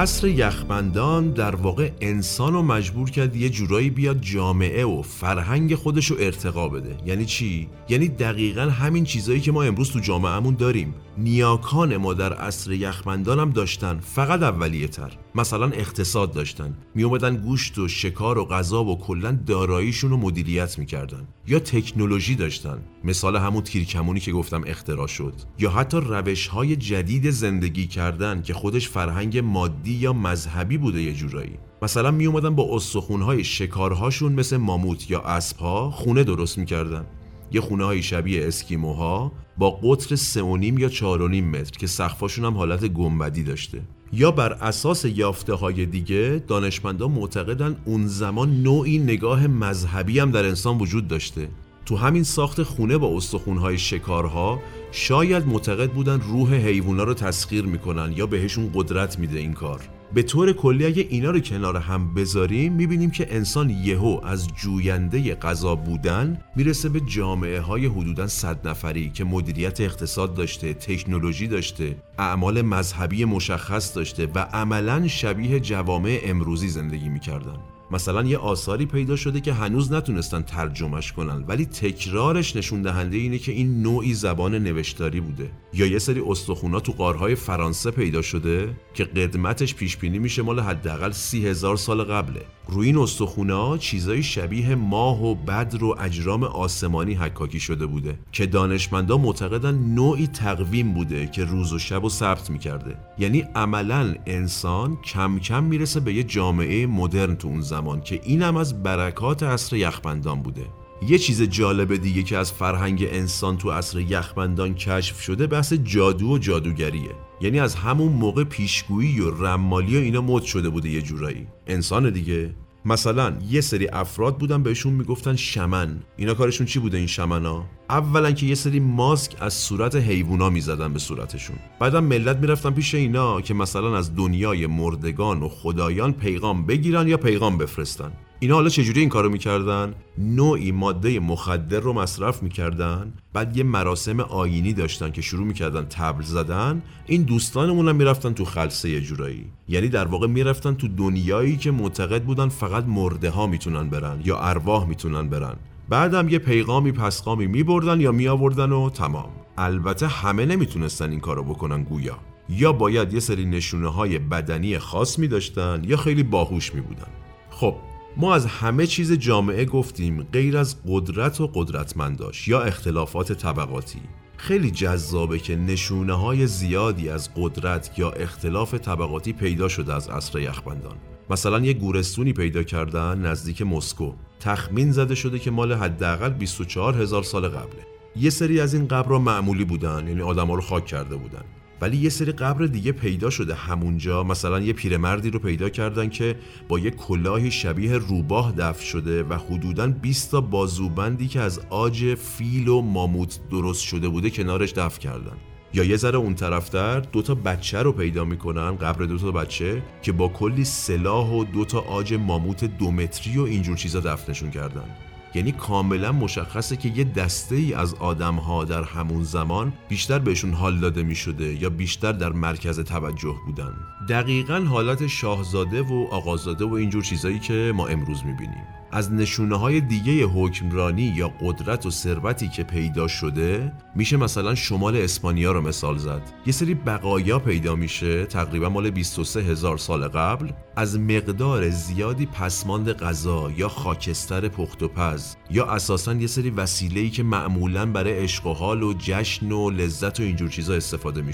عصر 0.00 0.28
یخبندان 0.28 1.30
در 1.30 1.56
واقع 1.56 1.90
انسان 2.00 2.52
رو 2.52 2.62
مجبور 2.62 3.10
کرد 3.10 3.36
یه 3.36 3.48
جورایی 3.48 3.90
بیاد 3.90 4.20
جامعه 4.20 4.84
و 4.84 5.02
فرهنگ 5.02 5.74
خودش 5.74 6.10
رو 6.10 6.16
ارتقا 6.20 6.68
بده. 6.68 6.96
یعنی 7.06 7.24
چی؟ 7.24 7.68
یعنی 7.88 8.08
دقیقا 8.08 8.62
همین 8.62 9.04
چیزایی 9.04 9.40
که 9.40 9.52
ما 9.52 9.62
امروز 9.62 9.90
تو 9.90 10.00
جامعهمون 10.00 10.54
داریم. 10.54 10.94
نیاکان 11.18 11.96
ما 11.96 12.14
در 12.14 12.32
عصر 12.32 12.72
یخبندان 12.72 13.38
هم 13.38 13.50
داشتن 13.50 13.98
فقط 13.98 14.42
اولیه 14.42 14.88
تر 14.88 15.18
مثلا 15.34 15.66
اقتصاد 15.66 16.32
داشتن. 16.32 16.74
می 16.94 17.04
گوشت 17.44 17.78
و 17.78 17.88
شکار 17.88 18.38
و 18.38 18.44
غذا 18.44 18.84
و 18.84 18.98
کلا 18.98 19.38
داراییشون 19.46 20.10
رو 20.10 20.16
مدیریت 20.16 20.78
می‌کردن. 20.78 21.28
یا 21.50 21.58
تکنولوژی 21.58 22.34
داشتن؟ 22.34 22.78
مثال 23.04 23.36
همون 23.36 23.62
تیرکمونی 23.62 24.20
که 24.20 24.32
گفتم 24.32 24.62
اختراع 24.66 25.06
شد. 25.06 25.34
یا 25.58 25.70
حتی 25.70 25.96
روش 26.00 26.46
های 26.46 26.76
جدید 26.76 27.30
زندگی 27.30 27.86
کردن 27.86 28.42
که 28.42 28.54
خودش 28.54 28.88
فرهنگ 28.88 29.38
مادی 29.38 29.92
یا 29.92 30.12
مذهبی 30.12 30.78
بوده 30.78 31.02
یه 31.02 31.12
جورایی. 31.12 31.58
مثلا 31.82 32.10
می 32.10 32.26
اومدن 32.26 32.54
با 32.54 32.76
استخونهای 32.76 33.44
شکارهاشون 33.44 34.32
مثل 34.32 34.56
ماموت 34.56 35.10
یا 35.10 35.20
اسبها 35.20 35.90
خونه 35.90 36.24
درست 36.24 36.58
می‌کردن. 36.58 37.06
یه 37.52 37.60
خونه 37.60 37.84
های 37.84 38.02
شبیه 38.02 38.46
اسکیموها 38.46 39.32
با 39.58 39.70
قطر 39.70 40.16
3.5 40.16 40.80
یا 40.80 40.88
4.5 40.88 41.02
متر 41.42 41.78
که 41.78 41.86
سقفاشون 41.86 42.44
هم 42.44 42.54
حالت 42.56 42.84
گنبدی 42.84 43.42
داشته. 43.42 43.82
یا 44.12 44.30
بر 44.30 44.52
اساس 44.52 45.04
یافته 45.04 45.54
های 45.54 45.86
دیگه 45.86 46.44
دانشمندان 46.48 47.10
معتقدن 47.10 47.76
اون 47.84 48.06
زمان 48.06 48.62
نوعی 48.62 48.98
نگاه 48.98 49.46
مذهبی 49.46 50.18
هم 50.18 50.30
در 50.30 50.44
انسان 50.44 50.78
وجود 50.78 51.08
داشته. 51.08 51.48
تو 51.86 51.96
همین 51.96 52.22
ساخت 52.22 52.62
خونه 52.62 52.98
با 52.98 53.16
استخونهای 53.16 53.78
شکارها 53.78 54.60
شاید 54.92 55.46
معتقد 55.46 55.90
بودن 55.90 56.20
روح 56.20 56.54
حیوونا 56.54 57.04
رو 57.04 57.14
تسخیر 57.14 57.64
می‌کنن 57.64 58.12
یا 58.16 58.26
بهشون 58.26 58.70
قدرت 58.74 59.18
میده 59.18 59.38
این 59.38 59.52
کار. 59.52 59.99
به 60.14 60.22
طور 60.22 60.52
کلی 60.52 60.86
اگه 60.86 61.06
اینا 61.10 61.30
رو 61.30 61.40
کنار 61.40 61.76
هم 61.76 62.14
بذاریم 62.14 62.72
می‌بینیم 62.72 63.10
که 63.10 63.34
انسان 63.34 63.70
یهو 63.70 64.20
از 64.24 64.48
جوینده 64.48 65.34
غذا 65.34 65.74
بودن 65.74 66.40
می‌رسه 66.56 66.88
به 66.88 67.00
جامعه 67.00 67.60
های 67.60 67.86
حدودا 67.86 68.26
صد 68.26 68.68
نفری 68.68 69.10
که 69.10 69.24
مدیریت 69.24 69.80
اقتصاد 69.80 70.34
داشته 70.34 70.74
تکنولوژی 70.74 71.46
داشته 71.46 71.96
اعمال 72.18 72.62
مذهبی 72.62 73.24
مشخص 73.24 73.96
داشته 73.96 74.28
و 74.34 74.38
عملا 74.38 75.08
شبیه 75.08 75.60
جوامع 75.60 76.20
امروزی 76.24 76.68
زندگی 76.68 77.08
می‌کردن. 77.08 77.56
مثلا 77.92 78.22
یه 78.22 78.38
آثاری 78.38 78.86
پیدا 78.86 79.16
شده 79.16 79.40
که 79.40 79.52
هنوز 79.52 79.92
نتونستن 79.92 80.42
ترجمهش 80.42 81.12
کنن 81.12 81.44
ولی 81.48 81.66
تکرارش 81.66 82.56
نشون 82.56 82.82
دهنده 82.82 83.16
اینه 83.16 83.38
که 83.38 83.52
این 83.52 83.82
نوعی 83.82 84.14
زبان 84.14 84.54
نوشتاری 84.54 85.20
بوده. 85.20 85.50
یا 85.74 85.86
یه 85.86 85.98
سری 85.98 86.22
استخونا 86.26 86.80
تو 86.80 86.92
قارهای 86.92 87.34
فرانسه 87.34 87.90
پیدا 87.90 88.22
شده؟ 88.22 88.76
که 88.94 89.04
قدمتش 89.04 89.74
پیش 89.74 89.96
بینی 89.96 90.18
میشه 90.18 90.42
مال 90.42 90.60
حداقل 90.60 91.10
سی 91.10 91.46
هزار 91.46 91.76
سال 91.76 92.04
قبله. 92.04 92.42
روی 92.68 92.86
این 92.86 92.98
استخونا 92.98 93.78
چیزای 93.78 94.22
شبیه 94.22 94.74
ماه 94.74 95.24
و 95.24 95.34
بدر 95.34 95.84
و 95.84 95.96
اجرام 96.00 96.44
آسمانی 96.44 97.14
حکاکی 97.14 97.60
شده 97.60 97.86
بوده 97.86 98.18
که 98.32 98.46
دانشمندا 98.46 99.16
معتقدن 99.16 99.74
نوعی 99.74 100.26
تقویم 100.26 100.94
بوده 100.94 101.26
که 101.26 101.44
روز 101.44 101.72
و 101.72 101.78
شب 101.78 102.04
و 102.04 102.08
ثبت 102.08 102.50
می‌کرده. 102.50 102.96
یعنی 103.18 103.40
عملا 103.54 104.14
انسان 104.26 104.96
کم 104.96 105.38
کم 105.38 105.64
می‌رسه 105.64 106.00
به 106.00 106.14
یه 106.14 106.22
جامعه 106.22 106.86
مدرن 106.86 107.36
تو 107.36 107.48
اون 107.48 107.60
زمان 107.60 108.00
که 108.00 108.20
اینم 108.24 108.56
از 108.56 108.82
برکات 108.82 109.42
عصر 109.42 109.76
یخبندان 109.76 110.42
بوده. 110.42 110.66
یه 111.08 111.18
چیز 111.18 111.42
جالب 111.42 111.96
دیگه 111.96 112.22
که 112.22 112.36
از 112.36 112.52
فرهنگ 112.52 113.08
انسان 113.10 113.58
تو 113.58 113.70
عصر 113.70 114.00
یخبندان 114.00 114.74
کشف 114.74 115.20
شده 115.20 115.46
بحث 115.46 115.72
جادو 115.72 116.28
و 116.28 116.38
جادوگریه. 116.38 117.29
یعنی 117.40 117.60
از 117.60 117.74
همون 117.74 118.12
موقع 118.12 118.44
پیشگویی 118.44 119.20
و 119.20 119.30
رمالی 119.30 119.96
و 119.96 120.00
اینا 120.00 120.20
مد 120.20 120.42
شده 120.42 120.68
بوده 120.68 120.88
یه 120.88 121.02
جورایی. 121.02 121.46
انسان 121.66 122.10
دیگه. 122.10 122.54
مثلا 122.84 123.32
یه 123.50 123.60
سری 123.60 123.88
افراد 123.88 124.38
بودن 124.38 124.62
بهشون 124.62 124.92
می‌گفتن 124.92 125.36
شمن. 125.36 126.00
اینا 126.16 126.34
کارشون 126.34 126.66
چی 126.66 126.78
بوده 126.78 126.98
این 126.98 127.06
شمنا 127.06 127.64
اولا 127.90 128.32
که 128.32 128.46
یه 128.46 128.54
سری 128.54 128.80
ماسک 128.80 129.36
از 129.40 129.54
صورت 129.54 129.96
حیوونا 129.96 130.50
می‌زدن 130.50 130.92
به 130.92 130.98
صورتشون. 130.98 131.56
بعدم 131.80 132.04
ملت 132.04 132.36
می‌رفتن 132.36 132.70
پیش 132.70 132.94
اینا 132.94 133.40
که 133.40 133.54
مثلا 133.54 133.96
از 133.96 134.16
دنیای 134.16 134.66
مردگان 134.66 135.42
و 135.42 135.48
خدایان 135.48 136.12
پیغام 136.12 136.66
بگیرن 136.66 137.08
یا 137.08 137.16
پیغام 137.16 137.58
بفرستن. 137.58 138.12
اینا 138.42 138.54
حالا 138.54 138.68
چجوری 138.68 139.00
این 139.00 139.08
کارو 139.08 139.28
می‌کردن؟ 139.30 139.94
نوعی 140.18 140.72
ماده 140.72 141.20
مخدر 141.20 141.80
رو 141.80 141.92
مصرف 141.92 142.42
می‌کردن 142.42 143.12
بعد 143.32 143.56
یه 143.56 143.64
مراسم 143.64 144.20
آینی 144.20 144.72
داشتن 144.72 145.10
که 145.10 145.22
شروع 145.22 145.46
می‌کردن 145.46 145.84
تبل 145.84 146.22
زدن. 146.22 146.82
این 147.06 147.22
دوستانمون 147.22 147.88
هم 147.88 147.96
می‌رفتن 147.96 148.32
تو 148.32 148.44
خلصه 148.44 148.90
یه 148.90 149.00
جورایی. 149.00 149.44
یعنی 149.68 149.88
در 149.88 150.04
واقع 150.04 150.26
می‌رفتن 150.26 150.74
تو 150.74 150.88
دنیایی 150.88 151.56
که 151.56 151.70
معتقد 151.70 152.22
بودن 152.22 152.48
فقط 152.48 152.84
مرده 152.84 153.30
ها 153.30 153.46
می‌تونن 153.46 153.88
برن 153.88 154.20
یا 154.24 154.38
ارواح 154.38 154.88
می‌تونن 154.88 155.28
برن. 155.28 155.56
بعدم 155.88 156.28
یه 156.28 156.38
پیغامی 156.38 156.92
پسقامی 156.92 157.46
میبردن 157.46 158.00
یا 158.00 158.12
میآوردن 158.12 158.72
و 158.72 158.90
تمام. 158.90 159.30
البته 159.58 160.06
همه 160.06 160.46
نمی‌تونستن 160.46 161.10
این 161.10 161.20
کارو 161.20 161.44
بکنن 161.44 161.82
گویا. 161.82 162.18
یا 162.48 162.72
باید 162.72 163.12
یه 163.12 163.20
سری 163.20 163.44
نشونه 163.44 163.88
های 163.88 164.18
بدنی 164.18 164.78
خاص 164.78 165.18
می 165.18 165.28
داشتن 165.28 165.82
یا 165.86 165.96
خیلی 165.96 166.22
باهوش 166.22 166.74
می 166.74 166.80
بودن 166.80 167.06
خب 167.50 167.74
ما 168.16 168.34
از 168.34 168.46
همه 168.46 168.86
چیز 168.86 169.12
جامعه 169.12 169.64
گفتیم 169.64 170.22
غیر 170.22 170.56
از 170.56 170.76
قدرت 170.88 171.40
و 171.40 171.50
قدرتمنداش 171.54 172.48
یا 172.48 172.62
اختلافات 172.62 173.32
طبقاتی. 173.32 174.00
خیلی 174.36 174.70
جذابه 174.70 175.38
که 175.38 175.56
نشونه 175.56 176.12
های 176.12 176.46
زیادی 176.46 177.08
از 177.08 177.30
قدرت 177.36 177.98
یا 177.98 178.10
اختلاف 178.10 178.74
طبقاتی 178.74 179.32
پیدا 179.32 179.68
شده 179.68 179.94
از 179.94 180.08
عصر 180.08 180.38
یخبندان. 180.38 180.96
مثلا 181.30 181.58
یه 181.58 181.72
گورستونی 181.72 182.32
پیدا 182.32 182.62
کردن 182.62 183.18
نزدیک 183.18 183.62
مسکو. 183.62 184.12
تخمین 184.40 184.92
زده 184.92 185.14
شده 185.14 185.38
که 185.38 185.50
مال 185.50 185.72
حداقل 185.72 186.30
24 186.30 187.02
هزار 187.02 187.22
سال 187.22 187.48
قبله. 187.48 187.86
یه 188.16 188.30
سری 188.30 188.60
از 188.60 188.74
این 188.74 188.88
قبرها 188.88 189.18
معمولی 189.18 189.64
بودن 189.64 190.08
یعنی 190.08 190.22
آدما 190.22 190.54
رو 190.54 190.60
خاک 190.60 190.86
کرده 190.86 191.16
بودن. 191.16 191.44
ولی 191.80 191.96
یه 191.96 192.08
سری 192.08 192.32
قبر 192.32 192.66
دیگه 192.66 192.92
پیدا 192.92 193.30
شده 193.30 193.54
همونجا. 193.54 194.24
مثلا 194.24 194.60
یه 194.60 194.72
پیرمردی 194.72 195.30
رو 195.30 195.38
پیدا 195.38 195.68
کردن 195.68 196.08
که 196.08 196.36
با 196.68 196.78
یه 196.78 196.90
کلاهی 196.90 197.50
شبیه 197.50 197.98
روباه 197.98 198.52
دفن 198.52 198.84
شده 198.84 199.22
و 199.22 199.34
حدوداً 199.34 199.86
20 199.86 200.30
تا 200.30 200.40
بازوبندی 200.40 201.28
که 201.28 201.40
از 201.40 201.60
آج 201.70 202.14
فیل 202.14 202.68
و 202.68 202.80
ماموت 202.80 203.38
درست 203.50 203.82
شده 203.82 204.08
بوده 204.08 204.30
کنارش 204.30 204.72
دفن 204.72 204.98
کردن. 204.98 205.36
یا 205.74 205.84
یه 205.84 205.96
ذره 205.96 206.18
اون 206.18 206.34
طرفتر 206.34 207.00
دو 207.00 207.22
تا 207.22 207.34
بچه 207.34 207.82
رو 207.82 207.92
پیدا 207.92 208.24
می‌کنن 208.24 208.76
قبر 208.76 209.04
دو 209.04 209.18
تا 209.18 209.32
بچه 209.32 209.82
که 210.02 210.12
با 210.12 210.28
کلی 210.28 210.64
سلاح 210.64 211.30
و 211.30 211.44
دو 211.44 211.64
تا 211.64 211.80
آج 211.80 212.14
ماموت 212.14 212.64
دو 212.64 212.90
متری 212.90 213.38
و 213.38 213.42
اینجور 213.42 213.76
چیزا 213.76 214.00
دفنشون 214.00 214.50
کردن. 214.50 215.09
یعنی 215.34 215.52
کاملا 215.52 216.12
مشخصه 216.12 216.76
که 216.76 216.88
یه 216.88 217.04
دسته 217.04 217.56
ای 217.56 217.74
از 217.74 217.94
آدم 217.94 218.34
ها 218.34 218.64
در 218.64 218.82
همون 218.84 219.24
زمان 219.24 219.72
بیشتر 219.88 220.18
بهشون 220.18 220.52
حال 220.52 220.80
داده 220.80 221.02
می 221.02 221.14
شده 221.14 221.62
یا 221.62 221.70
بیشتر 221.70 222.12
در 222.12 222.32
مرکز 222.32 222.80
توجه 222.80 223.36
بودن. 223.46 223.74
دقیقا 224.08 224.58
حالت 224.58 225.06
شاهزاده 225.06 225.82
و 225.82 226.06
آقازاده 226.10 226.64
و 226.64 226.74
اینجور 226.74 227.02
چیزایی 227.02 227.38
که 227.38 227.72
ما 227.74 227.86
امروز 227.86 228.24
می 228.24 228.32
بینیم 228.32 228.79
از 228.92 229.12
نشونه 229.12 229.56
های 229.56 229.80
دیگه 229.80 230.26
حکمرانی 230.26 231.02
یا 231.02 231.28
قدرت 231.28 231.86
و 231.86 231.90
ثروتی 231.90 232.48
که 232.48 232.62
پیدا 232.62 233.08
شده 233.08 233.72
میشه 233.94 234.16
مثلا 234.16 234.54
شمال 234.54 234.96
اسپانیا 234.96 235.52
رو 235.52 235.60
مثال 235.60 235.98
زد. 235.98 236.22
یه 236.46 236.52
سری 236.52 236.74
بقایا 236.74 237.38
پیدا 237.38 237.74
میشه 237.74 238.26
تقریبا 238.26 238.68
مال 238.68 238.90
23 238.90 239.40
هزار 239.40 239.78
سال 239.78 240.08
قبل 240.08 240.50
از 240.76 240.98
مقدار 240.98 241.70
زیادی 241.70 242.26
پسماند 242.26 242.92
غذا 242.92 243.50
یا 243.56 243.68
خاکستر 243.68 244.48
پخت 244.48 244.82
و 244.82 244.88
پز 244.88 245.36
یا 245.50 245.66
اساسا 245.66 246.14
یه 246.14 246.26
سری 246.26 246.50
وسیله‌ای 246.50 247.10
که 247.10 247.22
معمولا 247.22 247.86
برای 247.86 248.12
عشق 248.12 248.46
و 248.46 248.52
حال 248.52 248.82
و 248.82 248.94
جشن 248.98 249.52
و 249.52 249.70
لذت 249.70 250.20
و 250.20 250.22
اینجور 250.22 250.48
چیزا 250.48 250.74
استفاده 250.74 251.22
می 251.22 251.32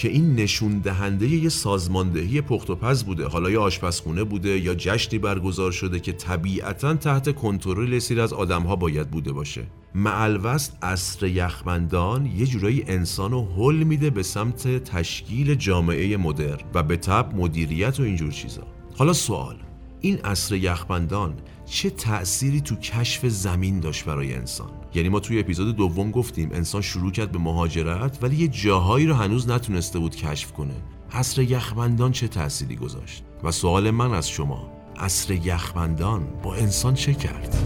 که 0.00 0.08
این 0.08 0.34
نشون 0.34 0.78
دهنده 0.78 1.28
یه 1.28 1.48
سازماندهی 1.48 2.40
پخت 2.40 2.70
و 2.70 2.74
پز 2.74 3.04
بوده. 3.04 3.26
حالا 3.26 3.50
یا 3.50 3.62
آشپزخونه 3.62 4.24
بوده 4.24 4.58
یا 4.58 4.74
جشنی 4.74 5.18
برگزار 5.18 5.72
شده 5.72 6.00
که 6.00 6.12
طبیعتا 6.12 6.94
تحت 6.94 7.34
کنترل 7.34 7.98
سیر 7.98 8.20
از 8.20 8.32
آدمها 8.32 8.76
باید 8.76 9.10
بوده 9.10 9.32
باشه. 9.32 9.66
معلوست 9.94 10.78
اصر 10.82 11.26
یخمندان 11.26 12.26
یه 12.26 12.46
جورایی 12.46 12.84
انسان 12.86 13.30
رو 13.30 13.48
حل 13.56 13.82
میده 13.82 14.10
به 14.10 14.22
سمت 14.22 14.84
تشکیل 14.84 15.54
جامعه 15.54 16.16
مدرن 16.16 16.64
و 16.74 16.82
به 16.82 16.96
تب 16.96 17.32
مدیریت 17.36 18.00
و 18.00 18.02
اینجور 18.02 18.32
چیزا. 18.32 18.62
حالا 18.96 19.12
سوال 19.12 19.56
این 20.00 20.20
اصر 20.24 20.54
یخبندان 20.54 21.34
چه 21.66 21.90
تأثیری 21.90 22.60
تو 22.60 22.76
کشف 22.76 23.26
زمین 23.26 23.80
داشت 23.80 24.04
برای 24.04 24.34
انسان؟ 24.34 24.70
یعنی 24.94 25.08
ما 25.08 25.20
توی 25.20 25.40
اپیزود 25.40 25.76
دوم 25.76 26.10
گفتیم 26.10 26.50
انسان 26.52 26.82
شروع 26.82 27.12
کرد 27.12 27.32
به 27.32 27.38
مهاجرت 27.38 28.18
ولی 28.22 28.36
یه 28.36 28.48
جاهایی 28.48 29.06
رو 29.06 29.14
هنوز 29.14 29.48
نتونسته 29.48 29.98
بود 29.98 30.16
کشف 30.16 30.52
کنه. 30.52 30.74
عصر 31.12 31.42
یخبندان 31.42 32.12
چه 32.12 32.28
تأثیری 32.28 32.76
گذاشت؟ 32.76 33.24
و 33.42 33.50
سوال 33.50 33.90
من 33.90 34.14
از 34.14 34.28
شما 34.28 34.70
عصر 34.96 35.32
یخبندان 35.32 36.26
با 36.42 36.54
انسان 36.54 36.94
چه 36.94 37.14
کرد؟ 37.14 37.56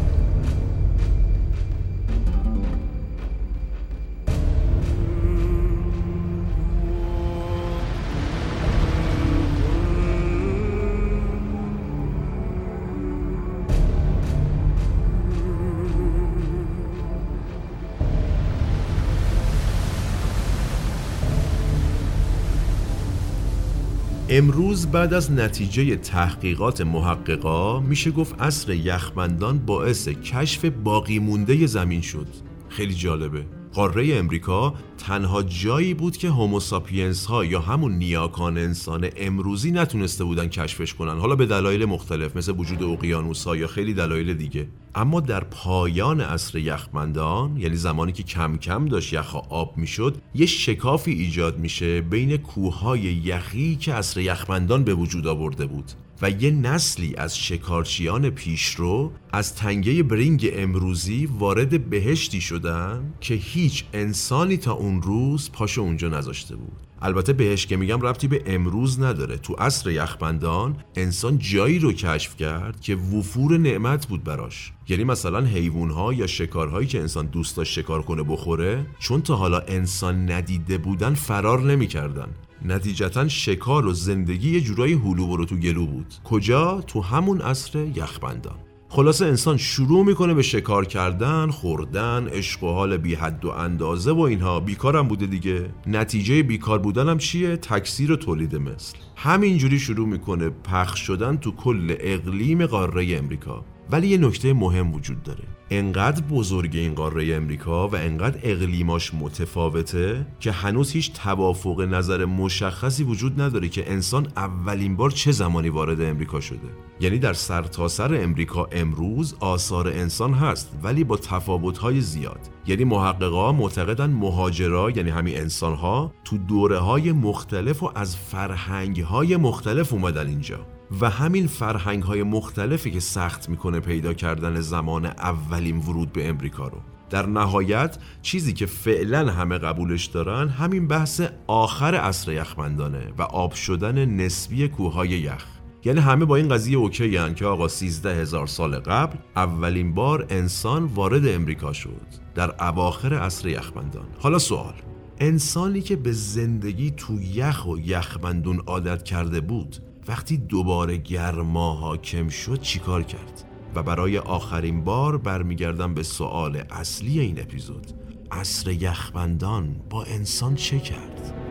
امروز 24.36 24.86
بعد 24.86 25.14
از 25.14 25.32
نتیجه 25.32 25.96
تحقیقات 25.96 26.80
محققا 26.80 27.80
میشه 27.80 28.10
گفت 28.10 28.40
اصر 28.40 28.72
یخبندان 28.72 29.58
باعث 29.58 30.08
کشف 30.08 30.64
باقی 30.64 31.18
مونده 31.18 31.66
زمین 31.66 32.00
شد. 32.00 32.26
خیلی 32.68 32.94
جالبه. 32.94 33.46
قاره 33.74 34.14
امریکا 34.14 34.74
تنها 34.98 35.42
جایی 35.42 35.94
بود 35.94 36.16
که 36.16 36.28
هوموساپینس 36.28 37.26
ها 37.26 37.44
یا 37.44 37.60
همون 37.60 37.92
نیاکان 37.92 38.58
انسان 38.58 39.08
امروزی 39.16 39.70
نتونسته 39.70 40.24
بودن 40.24 40.48
کشفش 40.48 40.94
کنن. 40.94 41.18
حالا 41.18 41.36
به 41.36 41.46
دلایل 41.46 41.84
مختلف 41.84 42.36
مثل 42.36 42.54
وجود 42.58 42.82
اقیانوس 42.82 43.44
ها 43.44 43.56
یا 43.56 43.66
خیلی 43.66 43.94
دلایل 43.94 44.34
دیگه. 44.34 44.68
اما 44.94 45.20
در 45.20 45.44
پایان 45.44 46.20
عصر 46.20 46.58
یخمندان 46.58 47.56
یعنی 47.56 47.76
زمانی 47.76 48.12
که 48.12 48.22
کم 48.22 48.56
کم 48.56 48.88
داشت 48.88 49.12
یخ 49.12 49.36
آب 49.36 49.76
می‌شد 49.76 50.16
یه 50.34 50.46
شکافی 50.46 51.12
ایجاد 51.12 51.58
میشه 51.58 52.00
بین 52.00 52.36
کوههای 52.36 53.00
یخی 53.00 53.76
که 53.76 53.94
عصر 53.94 54.20
یخمندان 54.20 54.84
به 54.84 54.94
وجود 54.94 55.26
آورده 55.26 55.66
بود. 55.66 55.92
و 56.22 56.30
یه 56.30 56.50
نسلی 56.50 57.14
از 57.16 57.38
شکارچیان 57.38 58.30
پیشرو 58.30 59.12
از 59.32 59.54
تنگه 59.54 60.02
برینگ 60.02 60.50
امروزی 60.52 61.26
وارد 61.26 61.90
بهشتی 61.90 62.40
شدن 62.40 63.12
که 63.20 63.34
هیچ 63.34 63.84
انسانی 63.92 64.56
تا 64.56 64.72
اون 64.72 65.02
روز 65.02 65.50
پاشو 65.52 65.80
اونجا 65.80 66.08
نذاشته 66.08 66.56
بود. 66.56 66.72
البته 67.02 67.32
بهش 67.32 67.66
که 67.66 67.76
میگم 67.76 68.00
ربطی 68.00 68.28
به 68.28 68.42
امروز 68.46 69.00
نداره. 69.00 69.36
تو 69.36 69.54
عصر 69.54 69.90
یخبندان 69.90 70.76
انسان 70.96 71.38
جایی 71.38 71.78
رو 71.78 71.92
کشف 71.92 72.36
کرد 72.36 72.80
که 72.80 72.94
وفور 72.94 73.58
نعمت 73.58 74.06
بود 74.06 74.24
براش. 74.24 74.72
یعنی 74.88 75.04
مثلا 75.04 75.40
حیوانها 75.40 76.12
یا 76.12 76.26
شکارهایی 76.26 76.86
که 76.86 77.00
انسان 77.00 77.26
دوست 77.26 77.56
داشت 77.56 77.72
شکار 77.72 78.02
کنه 78.02 78.22
بخوره 78.22 78.86
چون 78.98 79.22
تا 79.22 79.36
حالا 79.36 79.58
انسان 79.58 80.30
ندیده 80.30 80.78
بودن 80.78 81.14
فرار 81.14 81.62
نمی‌کردن. 81.62 82.28
نتیجتا 82.62 83.28
شکار 83.28 83.86
و 83.86 83.92
زندگی 83.92 84.50
یه 84.50 84.60
جورایی 84.60 84.92
هلو 84.92 85.26
برو 85.26 85.44
تو 85.44 85.56
گلو 85.56 85.86
بود. 85.86 86.14
کجا؟ 86.24 86.80
تو 86.86 87.00
همون 87.00 87.40
عصر 87.40 87.86
یخبندان. 87.94 88.58
خلاصه 88.88 89.26
انسان 89.26 89.56
شروع 89.56 90.04
می‌کنه 90.04 90.34
به 90.34 90.42
شکار 90.42 90.84
کردن 90.84 91.50
خوردن 91.50 92.28
عشق 92.28 92.64
و 92.64 92.72
حال 92.72 92.96
بی 92.96 93.14
حد 93.14 93.44
و 93.44 93.50
اندازه 93.50 94.12
و 94.12 94.20
اینها. 94.20 94.60
بیکارم 94.60 95.08
بوده 95.08 95.26
دیگه. 95.26 95.70
نتیجه 95.86 96.42
بیکار 96.42 96.78
بودنم 96.78 97.18
چیه؟ 97.18 97.56
تکثیر 97.56 98.12
و 98.12 98.16
تولید 98.16 98.56
مثل. 98.56 98.96
همینجوری 99.16 99.78
شروع 99.78 100.08
می‌کنه 100.08 100.48
پخش 100.48 101.00
شدن 101.00 101.36
تو 101.36 101.52
کل 101.52 101.94
اقلیم 102.00 102.66
قاره 102.66 103.16
امریکا. 103.16 103.64
ولی 103.90 104.08
یه 104.08 104.18
نکته 104.18 104.52
مهم 104.52 104.94
وجود 104.94 105.22
داره. 105.22 105.44
انقدر 105.70 106.22
بزرگ 106.22 106.76
این 106.76 106.94
قاره 106.94 107.34
امریکا 107.34 107.88
و 107.88 107.96
انقدر 107.96 108.38
اقلیماش 108.42 109.14
متفاوته 109.14 110.26
که 110.40 110.52
هنوز 110.52 110.90
هیچ 110.90 111.12
توافق 111.12 111.80
نظر 111.80 112.24
مشخصی 112.24 113.04
وجود 113.04 113.40
نداره 113.40 113.68
که 113.68 113.92
انسان 113.92 114.28
اولین 114.36 114.96
بار 114.96 115.10
چه 115.10 115.32
زمانی 115.32 115.68
وارد 115.68 116.00
امریکا 116.00 116.40
شده. 116.40 116.68
یعنی 117.00 117.18
در 117.18 117.32
سرتاسر 117.32 118.08
سر 118.08 118.22
امریکا 118.22 118.68
امروز 118.72 119.34
آثار 119.40 119.88
انسان 119.88 120.34
هست 120.34 120.70
ولی 120.82 121.04
با 121.04 121.16
تفاوت‌های 121.16 122.00
زیاد. 122.00 122.40
یعنی 122.66 122.84
محققا 122.84 123.52
معتقدن 123.52 124.10
مهاجرا 124.10 124.90
یعنی 124.90 125.10
همین 125.10 125.36
انسانها 125.36 126.12
تو 126.24 126.38
دوره 126.38 126.78
های 126.78 127.12
مختلف 127.12 127.82
و 127.82 127.90
از 127.94 128.16
فرهنگ 128.16 129.00
های 129.00 129.36
مختلف 129.36 129.92
اومدن 129.92 130.26
اینجا. 130.26 130.66
و 131.00 131.10
همین 131.10 131.46
فرهنگ 131.46 132.02
های 132.02 132.22
مختلفی 132.22 132.90
که 132.90 133.00
سخت 133.00 133.48
می‌کنه 133.48 133.80
پیدا 133.80 134.12
کردن 134.12 134.60
زمان 134.60 135.06
اولین 135.06 135.76
ورود 135.76 136.12
به 136.12 136.28
امریکا 136.28 136.68
رو. 136.68 136.78
در 137.10 137.26
نهایت 137.26 137.98
چیزی 138.22 138.52
که 138.52 138.66
فعلا 138.66 139.32
همه 139.32 139.58
قبولش 139.58 140.04
دارن 140.04 140.48
همین 140.48 140.88
بحث 140.88 141.22
آخر 141.46 141.94
عصر 141.94 142.32
یخمندانه 142.32 143.12
و 143.18 143.22
آب 143.22 143.52
شدن 143.52 144.04
نسبی 144.04 144.68
کوههای 144.68 145.08
یخ. 145.08 145.44
یعنی 145.84 146.00
همه 146.00 146.24
با 146.24 146.36
این 146.36 146.48
قضیه 146.48 146.76
اوکی 146.76 147.16
هن 147.16 147.34
که 147.34 147.46
آقا 147.46 147.68
13 147.68 148.14
هزار 148.14 148.46
سال 148.46 148.78
قبل 148.78 149.16
اولین 149.36 149.94
بار 149.94 150.26
انسان 150.30 150.84
وارد 150.84 151.28
امریکا 151.28 151.72
شد 151.72 152.06
در 152.34 152.54
اواخر 152.64 153.14
عصر 153.14 153.48
یخمندان 153.48 154.06
حالا 154.18 154.38
سوال 154.38 154.74
انسانی 155.20 155.80
که 155.80 155.96
به 155.96 156.12
زندگی 156.12 156.90
تو 156.90 157.20
یخ 157.22 157.66
و 157.66 157.78
یخمندون 157.78 158.58
عادت 158.66 159.02
کرده 159.02 159.40
بود 159.40 159.76
وقتی 160.08 160.36
دوباره 160.36 160.96
گرما 160.96 161.74
حاکم 161.74 162.28
شد 162.28 162.60
چیکار 162.60 163.02
کرد 163.02 163.44
و 163.74 163.82
برای 163.82 164.18
آخرین 164.18 164.84
بار 164.84 165.18
برمیگردم 165.18 165.94
به 165.94 166.02
سوال 166.02 166.62
اصلی 166.70 167.20
این 167.20 167.40
اپیزود 167.40 167.92
عصر 168.32 168.70
یخبندان 168.70 169.76
با 169.90 170.04
انسان 170.04 170.54
چه 170.54 170.78
کرد؟ 170.78 171.43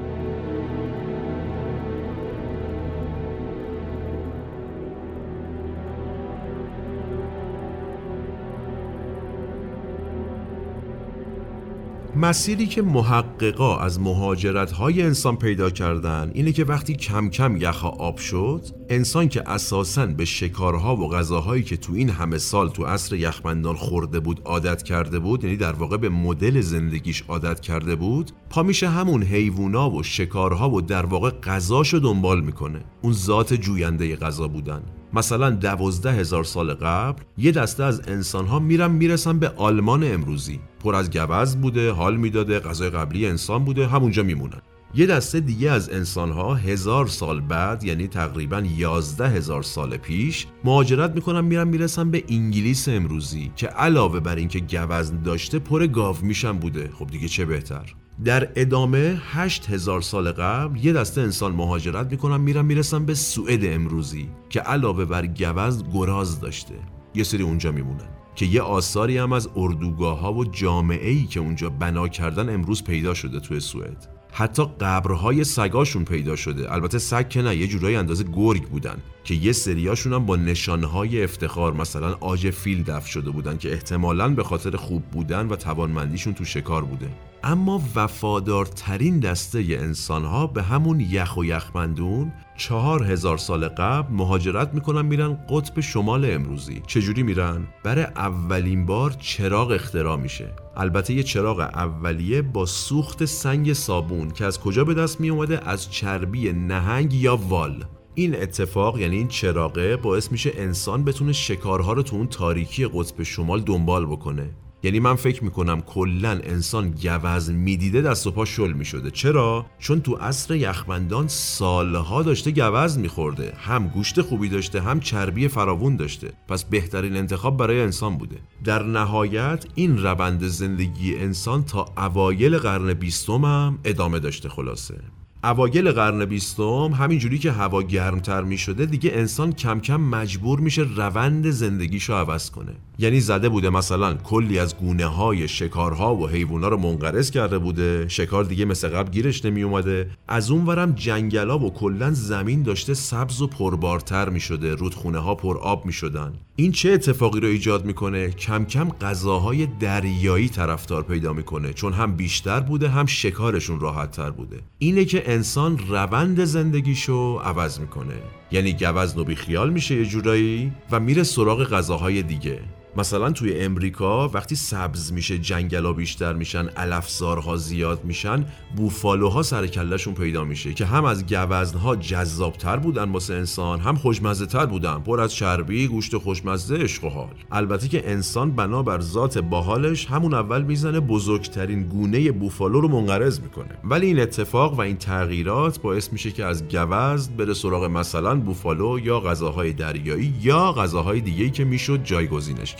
مسیری 12.24 12.68
که 12.68 12.82
محققا 12.82 13.78
از 13.78 14.00
مهاجرت 14.00 14.72
های 14.72 15.02
انسان 15.02 15.38
پیدا 15.38 15.70
کردن 15.70 16.32
اینه 16.34 16.52
که 16.52 16.64
وقتی 16.64 16.96
کم 16.96 17.30
کم 17.30 17.58
یخ 17.58 17.86
آب 17.86 18.18
شد 18.18 18.62
انسان 18.90 19.30
که 19.30 19.50
اساسا 19.50 20.06
به 20.06 20.26
شکارها 20.26 20.96
و 20.96 21.10
غذاهایی 21.10 21.64
که 21.64 21.78
تو 21.78 21.94
این 21.94 22.10
همه 22.10 22.38
سال 22.38 22.70
تو 22.70 22.86
عصر 22.86 23.16
یخمندان 23.16 23.76
خورده 23.76 24.20
بود 24.20 24.42
عادت 24.46 24.84
کرده 24.84 25.20
بود 25.20 25.44
یعنی 25.44 25.58
در 25.58 25.74
واقع 25.74 25.98
به 25.98 26.10
مدل 26.10 26.62
زندگیش 26.62 27.24
عادت 27.28 27.60
کرده 27.60 27.96
بود 27.96 28.32
پا 28.50 28.64
میشه 28.64 28.90
همون 28.90 29.24
حیوونا 29.24 29.90
و 29.90 30.04
شکارها 30.04 30.70
و 30.70 30.82
در 30.82 31.06
واقع 31.06 31.30
غذاشو 31.30 32.00
دنبال 32.00 32.42
می‌کنه. 32.42 32.86
اون 33.02 33.14
ذات 33.14 33.54
جوینده 33.54 34.16
غذا 34.16 34.48
بودن. 34.48 34.82
مثلا 35.13 35.49
دوازده 35.49 36.12
هزار 36.12 36.43
سال 36.43 36.73
قبل 36.73 37.23
یه 37.38 37.52
دسته 37.52 37.84
از 37.84 38.02
انسانها 38.08 38.60
میرن 38.60 38.91
می‌رسن 38.91 39.39
به 39.39 39.49
آلمان 39.49 40.13
امروزی. 40.13 40.60
پر 40.84 40.95
از 40.95 41.17
گوز 41.17 41.56
بوده 41.56 41.91
حال 41.91 42.17
می‌داده 42.17 42.60
غذای 42.60 42.89
قبلی 42.89 43.28
انسان 43.28 43.65
بوده 43.65 43.88
همونجا 43.88 44.23
میمونن. 44.23 44.62
یه 44.95 45.06
دسته 45.06 45.39
دیگه 45.39 45.71
از 45.71 45.89
انسانها 45.89 46.56
هزار 46.56 47.08
سال 47.08 47.41
بعد 47.41 47.84
یعنی 47.84 48.08
تقریبا 48.08 48.63
یازده 48.78 49.30
هزار 49.30 49.63
سال 49.63 49.97
پیش 49.97 50.47
مهاجرت 50.63 51.12
می‌کنن 51.12 51.41
میرن 51.41 51.67
می‌رسن 51.67 52.12
به 52.12 52.23
انگلیس 52.30 52.88
امروزی 52.89 53.52
که 53.56 53.67
علاوه 53.67 54.19
بر 54.19 54.36
اینکه 54.36 54.60
گوزن 54.60 55.21
داشته 55.21 55.60
پر 55.60 55.88
گاو 55.88 56.15
میشن 56.21 56.52
بوده. 56.52 56.89
خب 56.99 57.08
دیگه 57.08 57.28
چه 57.28 57.45
بهتر؟ 57.45 57.93
در 58.26 58.49
ادامه 58.56 59.21
هشت 59.32 59.69
هزار 59.69 60.02
سال 60.02 60.32
قبل 60.32 60.86
یه 60.86 60.93
دسته 60.93 61.21
انسان 61.21 61.52
مهاجرت 61.52 62.12
می‌کنن 62.12 62.41
میرن 62.41 62.65
می‌رسن 62.65 63.06
به 63.06 63.13
سوئد 63.13 63.60
امروزی 63.63 64.30
که 64.49 64.60
علاوه 64.60 65.06
بر 65.06 65.26
گوز 65.26 65.84
گراز 65.93 66.39
داشته. 66.39 66.76
یه 67.15 67.23
سری 67.23 67.43
اونجا 67.43 67.71
میمونن 67.71 68.10
که 68.36 68.45
یه 68.45 68.62
آثاری 68.62 69.17
هم 69.17 69.32
از 69.32 69.49
اردوگاه 69.56 70.19
ها 70.19 70.34
و 70.34 70.45
جامعه 70.45 71.10
ای 71.10 71.26
که 71.26 71.39
اونجا 71.39 71.69
بنا 71.69 72.08
کردن 72.08 72.54
امروز 72.54 72.84
پیدا 72.84 73.13
شده 73.13 73.39
توی 73.39 73.60
سوئد. 73.60 74.12
حتی 74.36 74.65
قبرهای 74.80 75.43
سگاشون 75.43 76.06
پیدا 76.06 76.36
شده. 76.36 76.74
البته 76.74 77.00
سگ 77.00 77.30
که 77.30 77.41
نه 77.41 77.56
یه 77.56 77.67
جورایی 77.67 77.96
اندازه 77.96 78.24
گرگ 78.24 78.63
بودن 78.67 78.98
که 79.24 79.34
یه 79.34 79.52
سریاشون 79.52 80.13
هم 80.13 80.26
با 80.26 80.36
نشانهای 80.36 81.24
افتخار 81.24 81.74
مثلا 81.74 82.17
آج 82.22 82.50
فیل 82.50 82.84
دفن 82.84 83.08
شده 83.08 83.30
بودن 83.30 83.58
که 83.58 83.74
احتمالا 83.74 84.30
به 84.30 84.43
خاطر 84.43 84.76
خوب 84.76 85.04
بودن 85.04 85.48
و 85.48 85.56
توانمندیشون 85.56 86.34
تو 86.34 86.46
شکار 86.46 86.84
بوده. 86.84 87.10
اما 87.43 87.82
وفادارترین 87.96 89.19
دسته 89.19 89.65
انسانها 89.69 90.48
به 90.48 90.63
همون 90.63 91.00
یخ 91.00 91.38
و 91.38 91.46
یخمندون 91.46 92.32
چهار 92.58 93.04
هزار 93.04 93.38
سال 93.38 93.68
قبل 93.68 94.13
مهاجرت 94.13 94.74
می‌کنن 94.74 95.06
میرن 95.06 95.34
قطب 95.50 95.80
شمال 95.80 96.32
امروزی. 96.32 96.82
چجوری 96.88 97.24
میرن؟ 97.24 97.68
برای 97.84 98.04
اولین 98.04 98.86
بار 98.86 99.12
چراغ 99.20 99.72
اختراع 99.72 100.16
میشه. 100.16 100.54
البته 100.78 101.13
یه 101.13 101.24
چراغ 101.24 101.60
اولیه 101.60 102.42
با 102.42 102.66
سوخت 102.66 103.26
سنگ 103.26 103.74
صابون 103.74 104.32
که 104.32 104.46
از 104.46 104.60
کجا 104.60 104.84
به 104.84 104.94
دست 104.94 105.22
می 105.22 105.30
اومده 105.30 105.70
از 105.70 105.92
چربی 105.92 106.52
نهنگ 106.52 107.13
یا 107.13 107.36
وال. 107.36 107.86
این 108.16 108.42
اتفاق 108.42 109.00
یعنی 109.00 109.16
این 109.16 109.28
چراغه 109.28 109.96
باعث 109.96 110.32
میشه 110.32 110.52
انسان 110.56 111.04
بتونه 111.04 111.34
شکارها 111.34 111.94
رو 111.94 112.04
تو 112.04 112.16
اون 112.16 112.28
تاریکی 112.28 112.86
قطب 112.94 113.24
شمال 113.24 113.62
دنبال 113.62 114.06
بکنه. 114.06 114.50
یعنی 114.84 115.00
من 115.00 115.15
فکر 115.15 115.43
می‌کنم 115.43 115.82
کلا 115.82 116.30
انسان 116.30 116.96
گوز 117.04 117.50
می‌دیده 117.50 118.02
دست 118.02 118.28
و 118.28 118.32
پا 118.32 118.46
شل 118.46 118.72
می‌شده. 118.74 119.12
چرا؟ 119.12 119.65
چون 119.80 120.02
تو 120.02 120.15
عصر 120.15 120.56
یخبندان 120.56 121.28
سالها 121.28 122.24
داشته 122.24 122.52
گوز 122.52 123.00
میخورده. 123.00 123.54
هم 123.58 123.88
گوشت 123.88 124.22
خوبی 124.22 124.50
داشته 124.50 124.82
هم 124.82 125.00
چربی 125.00 125.48
فراوون 125.48 125.96
داشته. 125.96 126.34
پس 126.48 126.63
بهترین 126.63 127.15
انتخاب 127.15 127.58
برای 127.58 127.82
انسان 127.82 128.17
بوده. 128.17 128.38
در 128.63 128.84
نهایت 128.84 129.65
این 129.76 129.98
روند 129.98 130.43
زندگی 130.48 131.15
انسان 131.15 131.63
تا 131.63 131.86
اوایل 131.98 132.58
قرن 132.58 132.93
بیستم 132.93 133.46
هم 133.46 133.80
ادامه 133.84 134.19
داشته 134.19 134.50
خلاصه. 134.50 134.96
اوایل 135.43 135.91
قرن 135.91 136.25
بیستم 136.25 136.91
همینجوری 136.99 137.38
که 137.38 137.51
هوا 137.51 137.82
گرمتر 137.82 138.41
می 138.41 138.58
شده 138.58 138.86
دیگه 138.86 139.12
انسان 139.13 139.51
کم 139.51 139.79
کم 139.79 140.01
مجبور 140.01 140.60
میشه 140.60 140.82
روند 140.95 141.49
زندگیشو 141.49 142.13
عوض 142.13 142.49
کنه. 142.51 142.71
یعنی 142.99 143.19
زده 143.19 143.49
بوده 143.49 143.69
مثلا 143.69 144.13
کلی 144.13 144.60
از 144.60 144.77
گونه 144.77 145.06
های 145.06 145.47
شکارها 145.47 146.15
و 146.15 146.29
حیوونا 146.29 146.67
رو 146.67 146.77
منقرض 146.77 147.32
کرده 147.32 147.58
بوده 147.58 148.06
شکار 148.08 148.43
دیگه 148.43 148.65
مثل 148.65 148.88
قبل 148.88 149.12
گیرش 149.12 149.45
نمی 149.45 149.63
اومده 149.63 150.10
از 150.27 150.51
اون 150.51 150.65
ورم 150.65 150.91
جنگلا 150.91 151.60
و 151.60 151.73
کلا 151.73 152.12
زمین 152.12 152.63
داشته 152.63 152.93
سبز 152.93 153.41
و 153.41 153.47
پربارتر 153.47 154.29
می 154.29 154.39
شده 154.39 154.75
رودخونه 154.75 155.19
ها 155.19 155.36
پر 155.36 155.58
آب 155.58 155.86
می 155.86 155.93
شدن 155.93 156.34
این 156.56 156.71
چه 156.71 156.91
اتفاقی 156.91 157.39
رو 157.39 157.47
ایجاد 157.47 157.86
می‌کنه؟ 157.86 158.29
کم 158.29 158.65
کم 158.65 158.89
غذاهای 158.89 159.67
دریایی 159.79 160.49
طرفدار 160.49 161.03
پیدا 161.03 161.34
می‌کنه 161.34 161.73
چون 161.73 161.93
هم 161.93 162.15
بیشتر 162.15 162.60
بوده 162.60 162.89
هم 162.89 163.06
شکارشون 163.06 163.79
راحت 163.79 164.12
تر 164.12 164.29
بوده. 164.29 164.60
اینه 164.77 165.06
که 165.06 165.23
انسان 165.34 165.78
روند 165.78 166.43
زندگیشو 166.43 167.38
عوض 167.38 167.80
می‌کنه. 167.80 168.15
یعنی 168.52 168.74
گوز 168.74 169.17
نوبی 169.17 169.36
خیال 169.36 169.69
میشه 169.69 169.96
یه 169.96 170.06
جورایی 170.06 170.72
و 170.91 171.00
میره 171.00 171.24
سراغ 171.24 171.63
غذاهای 171.63 172.22
دیگه. 172.22 172.60
مثلا 172.97 173.32
توی 173.32 173.60
امریکا 173.60 174.27
وقتی 174.27 174.56
سبز 174.56 175.13
میشه 175.13 175.38
جنگلا 175.38 175.93
بیشتر 175.93 176.34
میشن 176.34 176.67
علفزارها 176.67 177.58
زیاد 177.58 178.03
میشن 178.03 178.45
بوفالوها 178.75 179.43
سر 179.43 179.67
کلشون 179.67 180.13
پیدا 180.13 180.43
میشه 180.43 180.73
که 180.73 180.86
هم 180.86 181.06
از 181.06 181.25
گوزنها 181.25 181.95
جذابتر 181.95 182.77
بودن 182.77 183.12
واسه 183.12 183.34
انسان 183.34 183.79
هم 183.79 183.95
خوشمزه 183.95 184.45
تر 184.45 184.65
بودن. 184.65 184.99
پر 184.99 185.21
از 185.21 185.34
چربی 185.34 185.88
گوشت 185.88 186.17
خوشمزه 186.17 186.75
عشق 186.75 187.03
و 187.03 187.10
حال. 187.10 187.34
البته 187.51 187.88
که 187.88 188.12
انسان 188.12 188.51
بنابر 188.51 188.99
ذات 188.99 189.38
باحالش 189.38 190.06
همون 190.06 190.34
اول 190.34 190.62
می‌زنه 190.62 190.99
بزرگترین 190.99 191.84
گونه 191.84 192.32
بوفالو 192.32 192.82
رو 192.82 192.88
منقرض 192.88 193.39
می‌کنه. 193.39 193.77
ولی 193.84 194.08
این 194.08 194.19
اتفاق 194.19 194.73
و 194.73 194.82
این 194.82 194.97
تغییرات 194.97 195.82
باعث 195.82 196.13
میشه 196.13 196.32
که 196.32 196.45
از 196.45 196.63
گوزن 196.67 197.36
بره 197.38 197.53
سراغ 197.53 197.84
مثلا 197.84 198.36
بوفالو 198.36 198.99
یا 198.99 199.19
غذاهای 199.19 199.73
دریایی 199.73 200.34
یا 200.41 200.71
غذاهای 200.71 201.21
دیگه‌ای 201.21 201.49
که 201.51 201.63
می‌شد 201.63 202.03
جایگزینش 202.03 202.75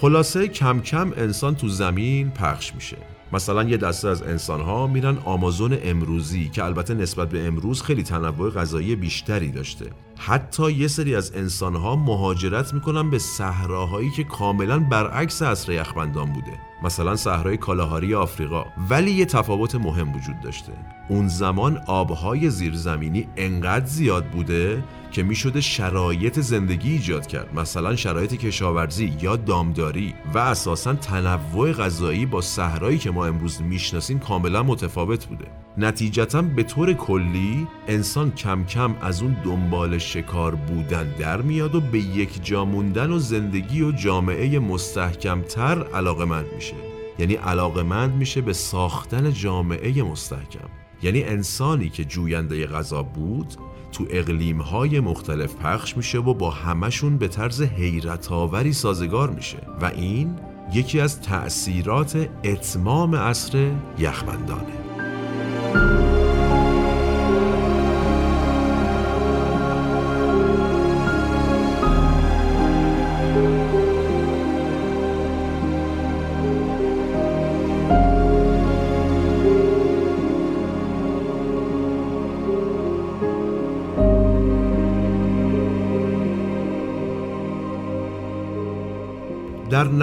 خلاصه 0.00 0.48
کم 0.48 0.80
کم 0.80 1.12
انسان 1.16 1.54
تو 1.54 1.68
زمین 1.68 2.30
پخش 2.30 2.74
میشه. 2.74 2.96
مثلا 3.32 3.62
یه 3.62 3.76
دسته 3.76 4.08
از 4.08 4.22
انسانها 4.22 4.86
میرن 4.86 5.18
آمازون 5.24 5.78
امروزی 5.82 6.48
که 6.48 6.64
البته 6.64 6.94
نسبت 6.94 7.28
به 7.28 7.46
امروز 7.46 7.82
خیلی 7.82 8.02
تنوع 8.02 8.50
غذایی 8.50 8.96
بیشتری 8.96 9.50
داشته. 9.50 9.90
حتی 10.18 10.72
یه 10.72 10.88
سری 10.88 11.14
از 11.14 11.32
انسانها 11.34 11.96
مهاجرت 11.96 12.74
می‌کنن 12.74 13.10
به 13.10 13.18
صحراهایی 13.18 14.10
که 14.10 14.24
کاملا 14.24 14.78
برعکس 14.78 15.42
عصر 15.42 15.72
یخبندان 15.72 16.32
بوده. 16.32 16.52
مثلا 16.82 17.16
صحرای 17.16 17.56
کالاهاری 17.56 18.14
آفریقا. 18.14 18.64
ولی 18.90 19.10
یه 19.10 19.24
تفاوت 19.24 19.74
مهم 19.74 20.16
وجود 20.16 20.40
داشته. 20.40 20.72
اون 21.08 21.28
زمان 21.28 21.78
آبهای 21.86 22.50
زیرزمینی 22.50 23.28
انقدر 23.36 23.86
زیاد 23.86 24.24
بوده 24.24 24.82
که 25.16 25.22
می‌شده 25.22 25.60
شرایط 25.60 26.40
زندگی 26.40 26.92
ایجاد 26.92 27.26
کرد. 27.26 27.58
مثلا 27.58 27.96
شرایط 27.96 28.34
کشاورزی 28.34 29.12
یا 29.22 29.36
دامداری 29.36 30.14
و 30.34 30.38
اساسا 30.38 30.94
تنوع 30.94 31.72
غذایی 31.72 32.26
با 32.26 32.40
صحرایی 32.40 32.98
که 32.98 33.10
ما 33.10 33.26
امروز 33.26 33.62
می‌شناسیم 33.62 34.18
کاملا 34.18 34.62
متفاوت 34.62 35.26
بوده. 35.26 35.44
نتیجتا 35.78 36.42
به 36.42 36.62
طور 36.62 36.92
کلی 36.92 37.66
انسان 37.88 38.30
کم 38.30 38.64
کم 38.64 38.94
از 39.02 39.22
اون 39.22 39.36
دنبال 39.44 39.98
شکار 39.98 40.54
بودن 40.54 41.14
در 41.18 41.42
میاد 41.42 41.74
و 41.74 41.80
به 41.80 41.98
یک 41.98 42.44
جا 42.44 42.64
موندن 42.64 43.10
و 43.10 43.18
زندگی 43.18 43.82
و 43.82 43.92
جامعه 43.92 44.58
مستحکمتر 44.58 45.82
علاقمند 45.94 46.46
میشه. 46.54 46.76
یعنی 47.18 47.34
علاقمند 47.34 48.14
میشه 48.14 48.40
به 48.40 48.52
ساختن 48.52 49.32
جامعه 49.32 50.02
مستحکم. 50.02 50.68
یعنی 51.02 51.22
انسانی 51.22 51.88
که 51.88 52.04
جوینده 52.04 52.66
غذا 52.66 53.02
بود 53.02 53.54
تو 53.96 54.06
اقلیم 54.10 54.60
های 54.60 55.00
مختلف 55.00 55.54
پخش 55.54 55.96
میشه 55.96 56.18
و 56.18 56.34
با 56.34 56.50
همشون 56.50 57.18
به 57.18 57.28
طرز 57.28 57.62
حیرت 57.62 58.32
آوری 58.32 58.72
سازگار 58.72 59.30
میشه. 59.30 59.58
و 59.80 59.84
این 59.84 60.36
یکی 60.72 61.00
از 61.00 61.20
تأثیرات 61.20 62.28
اتمام 62.44 63.14
عصر 63.14 63.72
یخبندانه. 63.98 64.85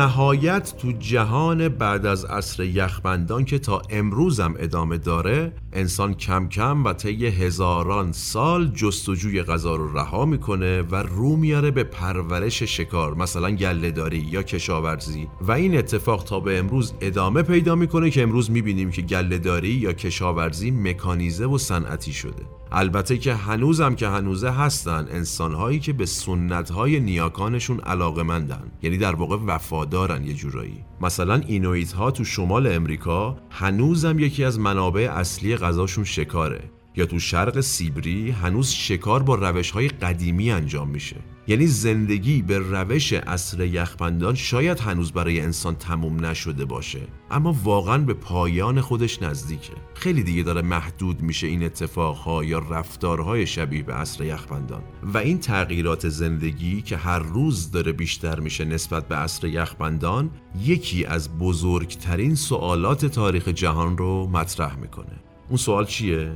نهایت 0.04 0.74
تو 0.78 0.92
جهان 0.92 1.70
بعد 1.70 2.06
از 2.06 2.26
عصر 2.26 2.64
یخبندان 2.64 3.46
که 3.46 3.60
تا 3.60 3.82
امروزم 3.90 4.54
ادامه 4.60 4.98
داره 4.98 5.52
انسان 5.76 6.14
کم 6.14 6.48
کم 6.48 6.86
و 6.86 6.94
طی 6.94 7.26
هزاران 7.26 8.12
سال 8.12 8.68
جستجوی 8.68 9.44
غذا 9.44 9.76
رو 9.76 9.98
رها 9.98 10.26
می‌کنه 10.26 10.82
و 10.82 10.96
رو 10.96 11.36
میاره 11.36 11.72
به 11.72 11.84
پرورش 11.84 12.64
شکار 12.64 13.16
مثلا 13.16 13.52
گلهداری 13.52 14.28
یا 14.32 14.44
کشاورزی. 14.44 15.28
و 15.42 15.52
این 15.52 15.78
اتفاق 15.78 16.24
تا 16.24 16.40
به 16.40 16.60
امروز 16.60 16.94
ادامه 17.02 17.42
پیدا 17.42 17.76
می‌کنه 17.76 18.10
که 18.10 18.24
امروز 18.24 18.52
می‌بینیم 18.52 18.92
که 18.92 19.02
گلهداری 19.02 19.70
یا 19.70 19.94
کشاورزی 19.94 20.72
مکانیزه 20.72 21.46
و 21.46 21.58
صنعتی 21.58 22.14
شده. 22.14 22.44
البته 22.76 23.18
که 23.18 23.34
هنوزم 23.34 23.96
که 23.96 24.08
هنوزه 24.08 24.50
هستن 24.50 25.08
انسانهایی 25.12 25.80
که 25.80 25.94
به 25.94 26.06
سنتهای 26.06 27.00
نیاکانشون 27.00 27.80
علاقمندن 27.80 28.72
یعنی 28.82 28.98
در 28.98 29.16
واقع 29.16 29.38
وفادارن 29.46 30.24
یه 30.24 30.34
جورایی. 30.34 30.86
مثلا 31.02 31.42
اینویت 31.48 31.92
ها 31.92 32.12
تو 32.12 32.24
شمال 32.24 32.68
امریکا 32.68 33.38
هنوزم 33.50 34.20
یکی 34.20 34.44
از 34.44 34.60
منابع 34.60 35.10
اصلی 35.12 35.56
غذاشون 35.64 36.04
شکاره. 36.04 36.70
یا 36.96 37.06
تو 37.06 37.20
شرق 37.20 37.60
سیبری 37.62 38.32
هنوز 38.32 38.70
شکار 38.70 39.24
با 39.24 39.36
روش 39.36 39.72
های 39.72 39.88
قدیمی 39.88 40.52
انجام 40.52 40.90
میشه. 40.90 41.16
یعنی 41.48 41.68
زندگی 41.68 42.42
به 42.42 42.58
روش 42.58 43.14
اصر 43.14 43.66
یخبندان 43.66 44.36
شاید 44.36 44.80
هنوز 44.80 45.12
برای 45.12 45.42
انسان 45.42 45.76
تموم 45.76 46.26
نشده 46.26 46.66
باشه. 46.66 47.00
اما 47.32 47.56
واقعا 47.64 47.98
به 47.98 48.14
پایان 48.14 48.82
خودش 48.82 49.22
نزدیکه. 49.22 49.74
خیلی 49.94 50.24
دیگه 50.24 50.44
داره 50.44 50.62
محدود 50.62 51.22
میشه 51.22 51.48
این 51.48 51.64
اتفاقها 51.64 52.44
یا 52.44 52.60
رفتارهای 52.60 53.48
شبیه 53.48 53.84
به 53.84 53.96
اصر 53.96 54.24
یخبندان. 54.24 54.82
و 55.04 55.18
این 55.18 55.40
تغییرات 55.40 56.10
زندگی 56.10 56.82
که 56.82 56.98
هر 56.98 57.20
روز 57.20 57.72
داره 57.72 57.92
بیشتر 57.92 58.40
میشه 58.40 58.66
نسبت 58.66 59.08
به 59.08 59.18
اصر 59.18 59.48
یخبندان 59.48 60.30
یکی 60.62 61.06
از 61.06 61.38
بزرگترین 61.38 62.36
سوالات 62.36 63.06
تاریخ 63.06 63.48
جهان 63.48 63.98
رو 63.98 64.28
مطرح 64.28 64.76
می‌کنه. 64.76 65.33
اون 65.50 65.58
سوال 65.58 65.86
چیه؟ 65.86 66.32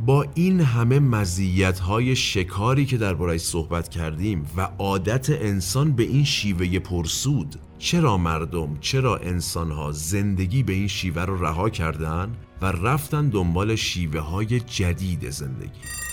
با 0.00 0.26
این 0.34 0.60
همه 0.60 0.98
مزیت 0.98 1.78
های 1.78 2.16
شکاری 2.16 2.86
که 2.86 2.96
دربارهش 2.96 3.40
صحبت 3.40 3.88
کردیم 3.88 4.46
و 4.56 4.68
عادت 4.78 5.30
انسان 5.30 5.92
به 5.92 6.02
این 6.02 6.24
شیوه 6.24 6.78
پرسود 6.78 7.56
چرا 7.78 8.16
مردم 8.16 8.76
چرا 8.80 9.16
انسان 9.16 9.70
ها 9.70 9.92
زندگی 9.92 10.62
به 10.62 10.72
این 10.72 10.88
شیوه 10.88 11.22
رو 11.22 11.44
رها 11.44 11.70
کردن 11.70 12.32
و 12.62 12.66
رفتن 12.66 13.28
دنبال 13.28 13.76
شیوه 13.76 14.20
های 14.20 14.60
جدید 14.60 15.30
زندگی 15.30 16.05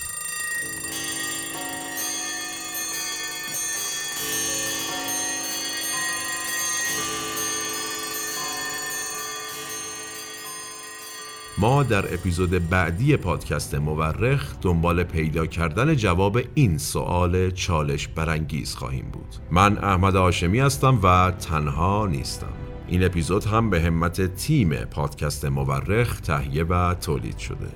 ما 11.58 11.82
در 11.82 12.14
اپیزود 12.14 12.68
بعدی 12.68 13.16
پادکست 13.16 13.74
مورخ 13.74 14.54
دنبال 14.60 15.04
پیدا 15.04 15.46
کردن 15.46 15.94
جواب 15.96 16.38
این 16.54 16.78
سوال 16.78 17.50
چالش 17.50 18.08
برانگیز 18.08 18.74
خواهیم 18.74 19.10
بود. 19.12 19.34
من 19.50 19.78
احمد 19.78 20.16
آشمی 20.16 20.60
هستم 20.60 20.98
و 21.02 21.30
تنها 21.30 22.06
نیستم. 22.06 22.52
این 22.88 23.04
اپیزود 23.04 23.44
هم 23.44 23.70
به 23.70 23.80
همت 23.80 24.34
تیم 24.34 24.74
پادکست 24.74 25.44
مورخ 25.44 26.20
تهیه 26.20 26.64
و 26.64 26.94
تولید 26.94 27.38
شده. 27.38 27.68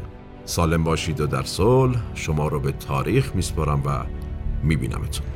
سالم 0.44 0.84
باشید 0.84 1.20
و 1.20 1.26
در 1.26 1.42
صلح 1.42 2.00
شما 2.14 2.48
رو 2.48 2.60
به 2.60 2.72
تاریخ 2.72 3.34
میسپارم 3.34 3.82
و 3.86 4.04
میبینمتون. 4.62 5.26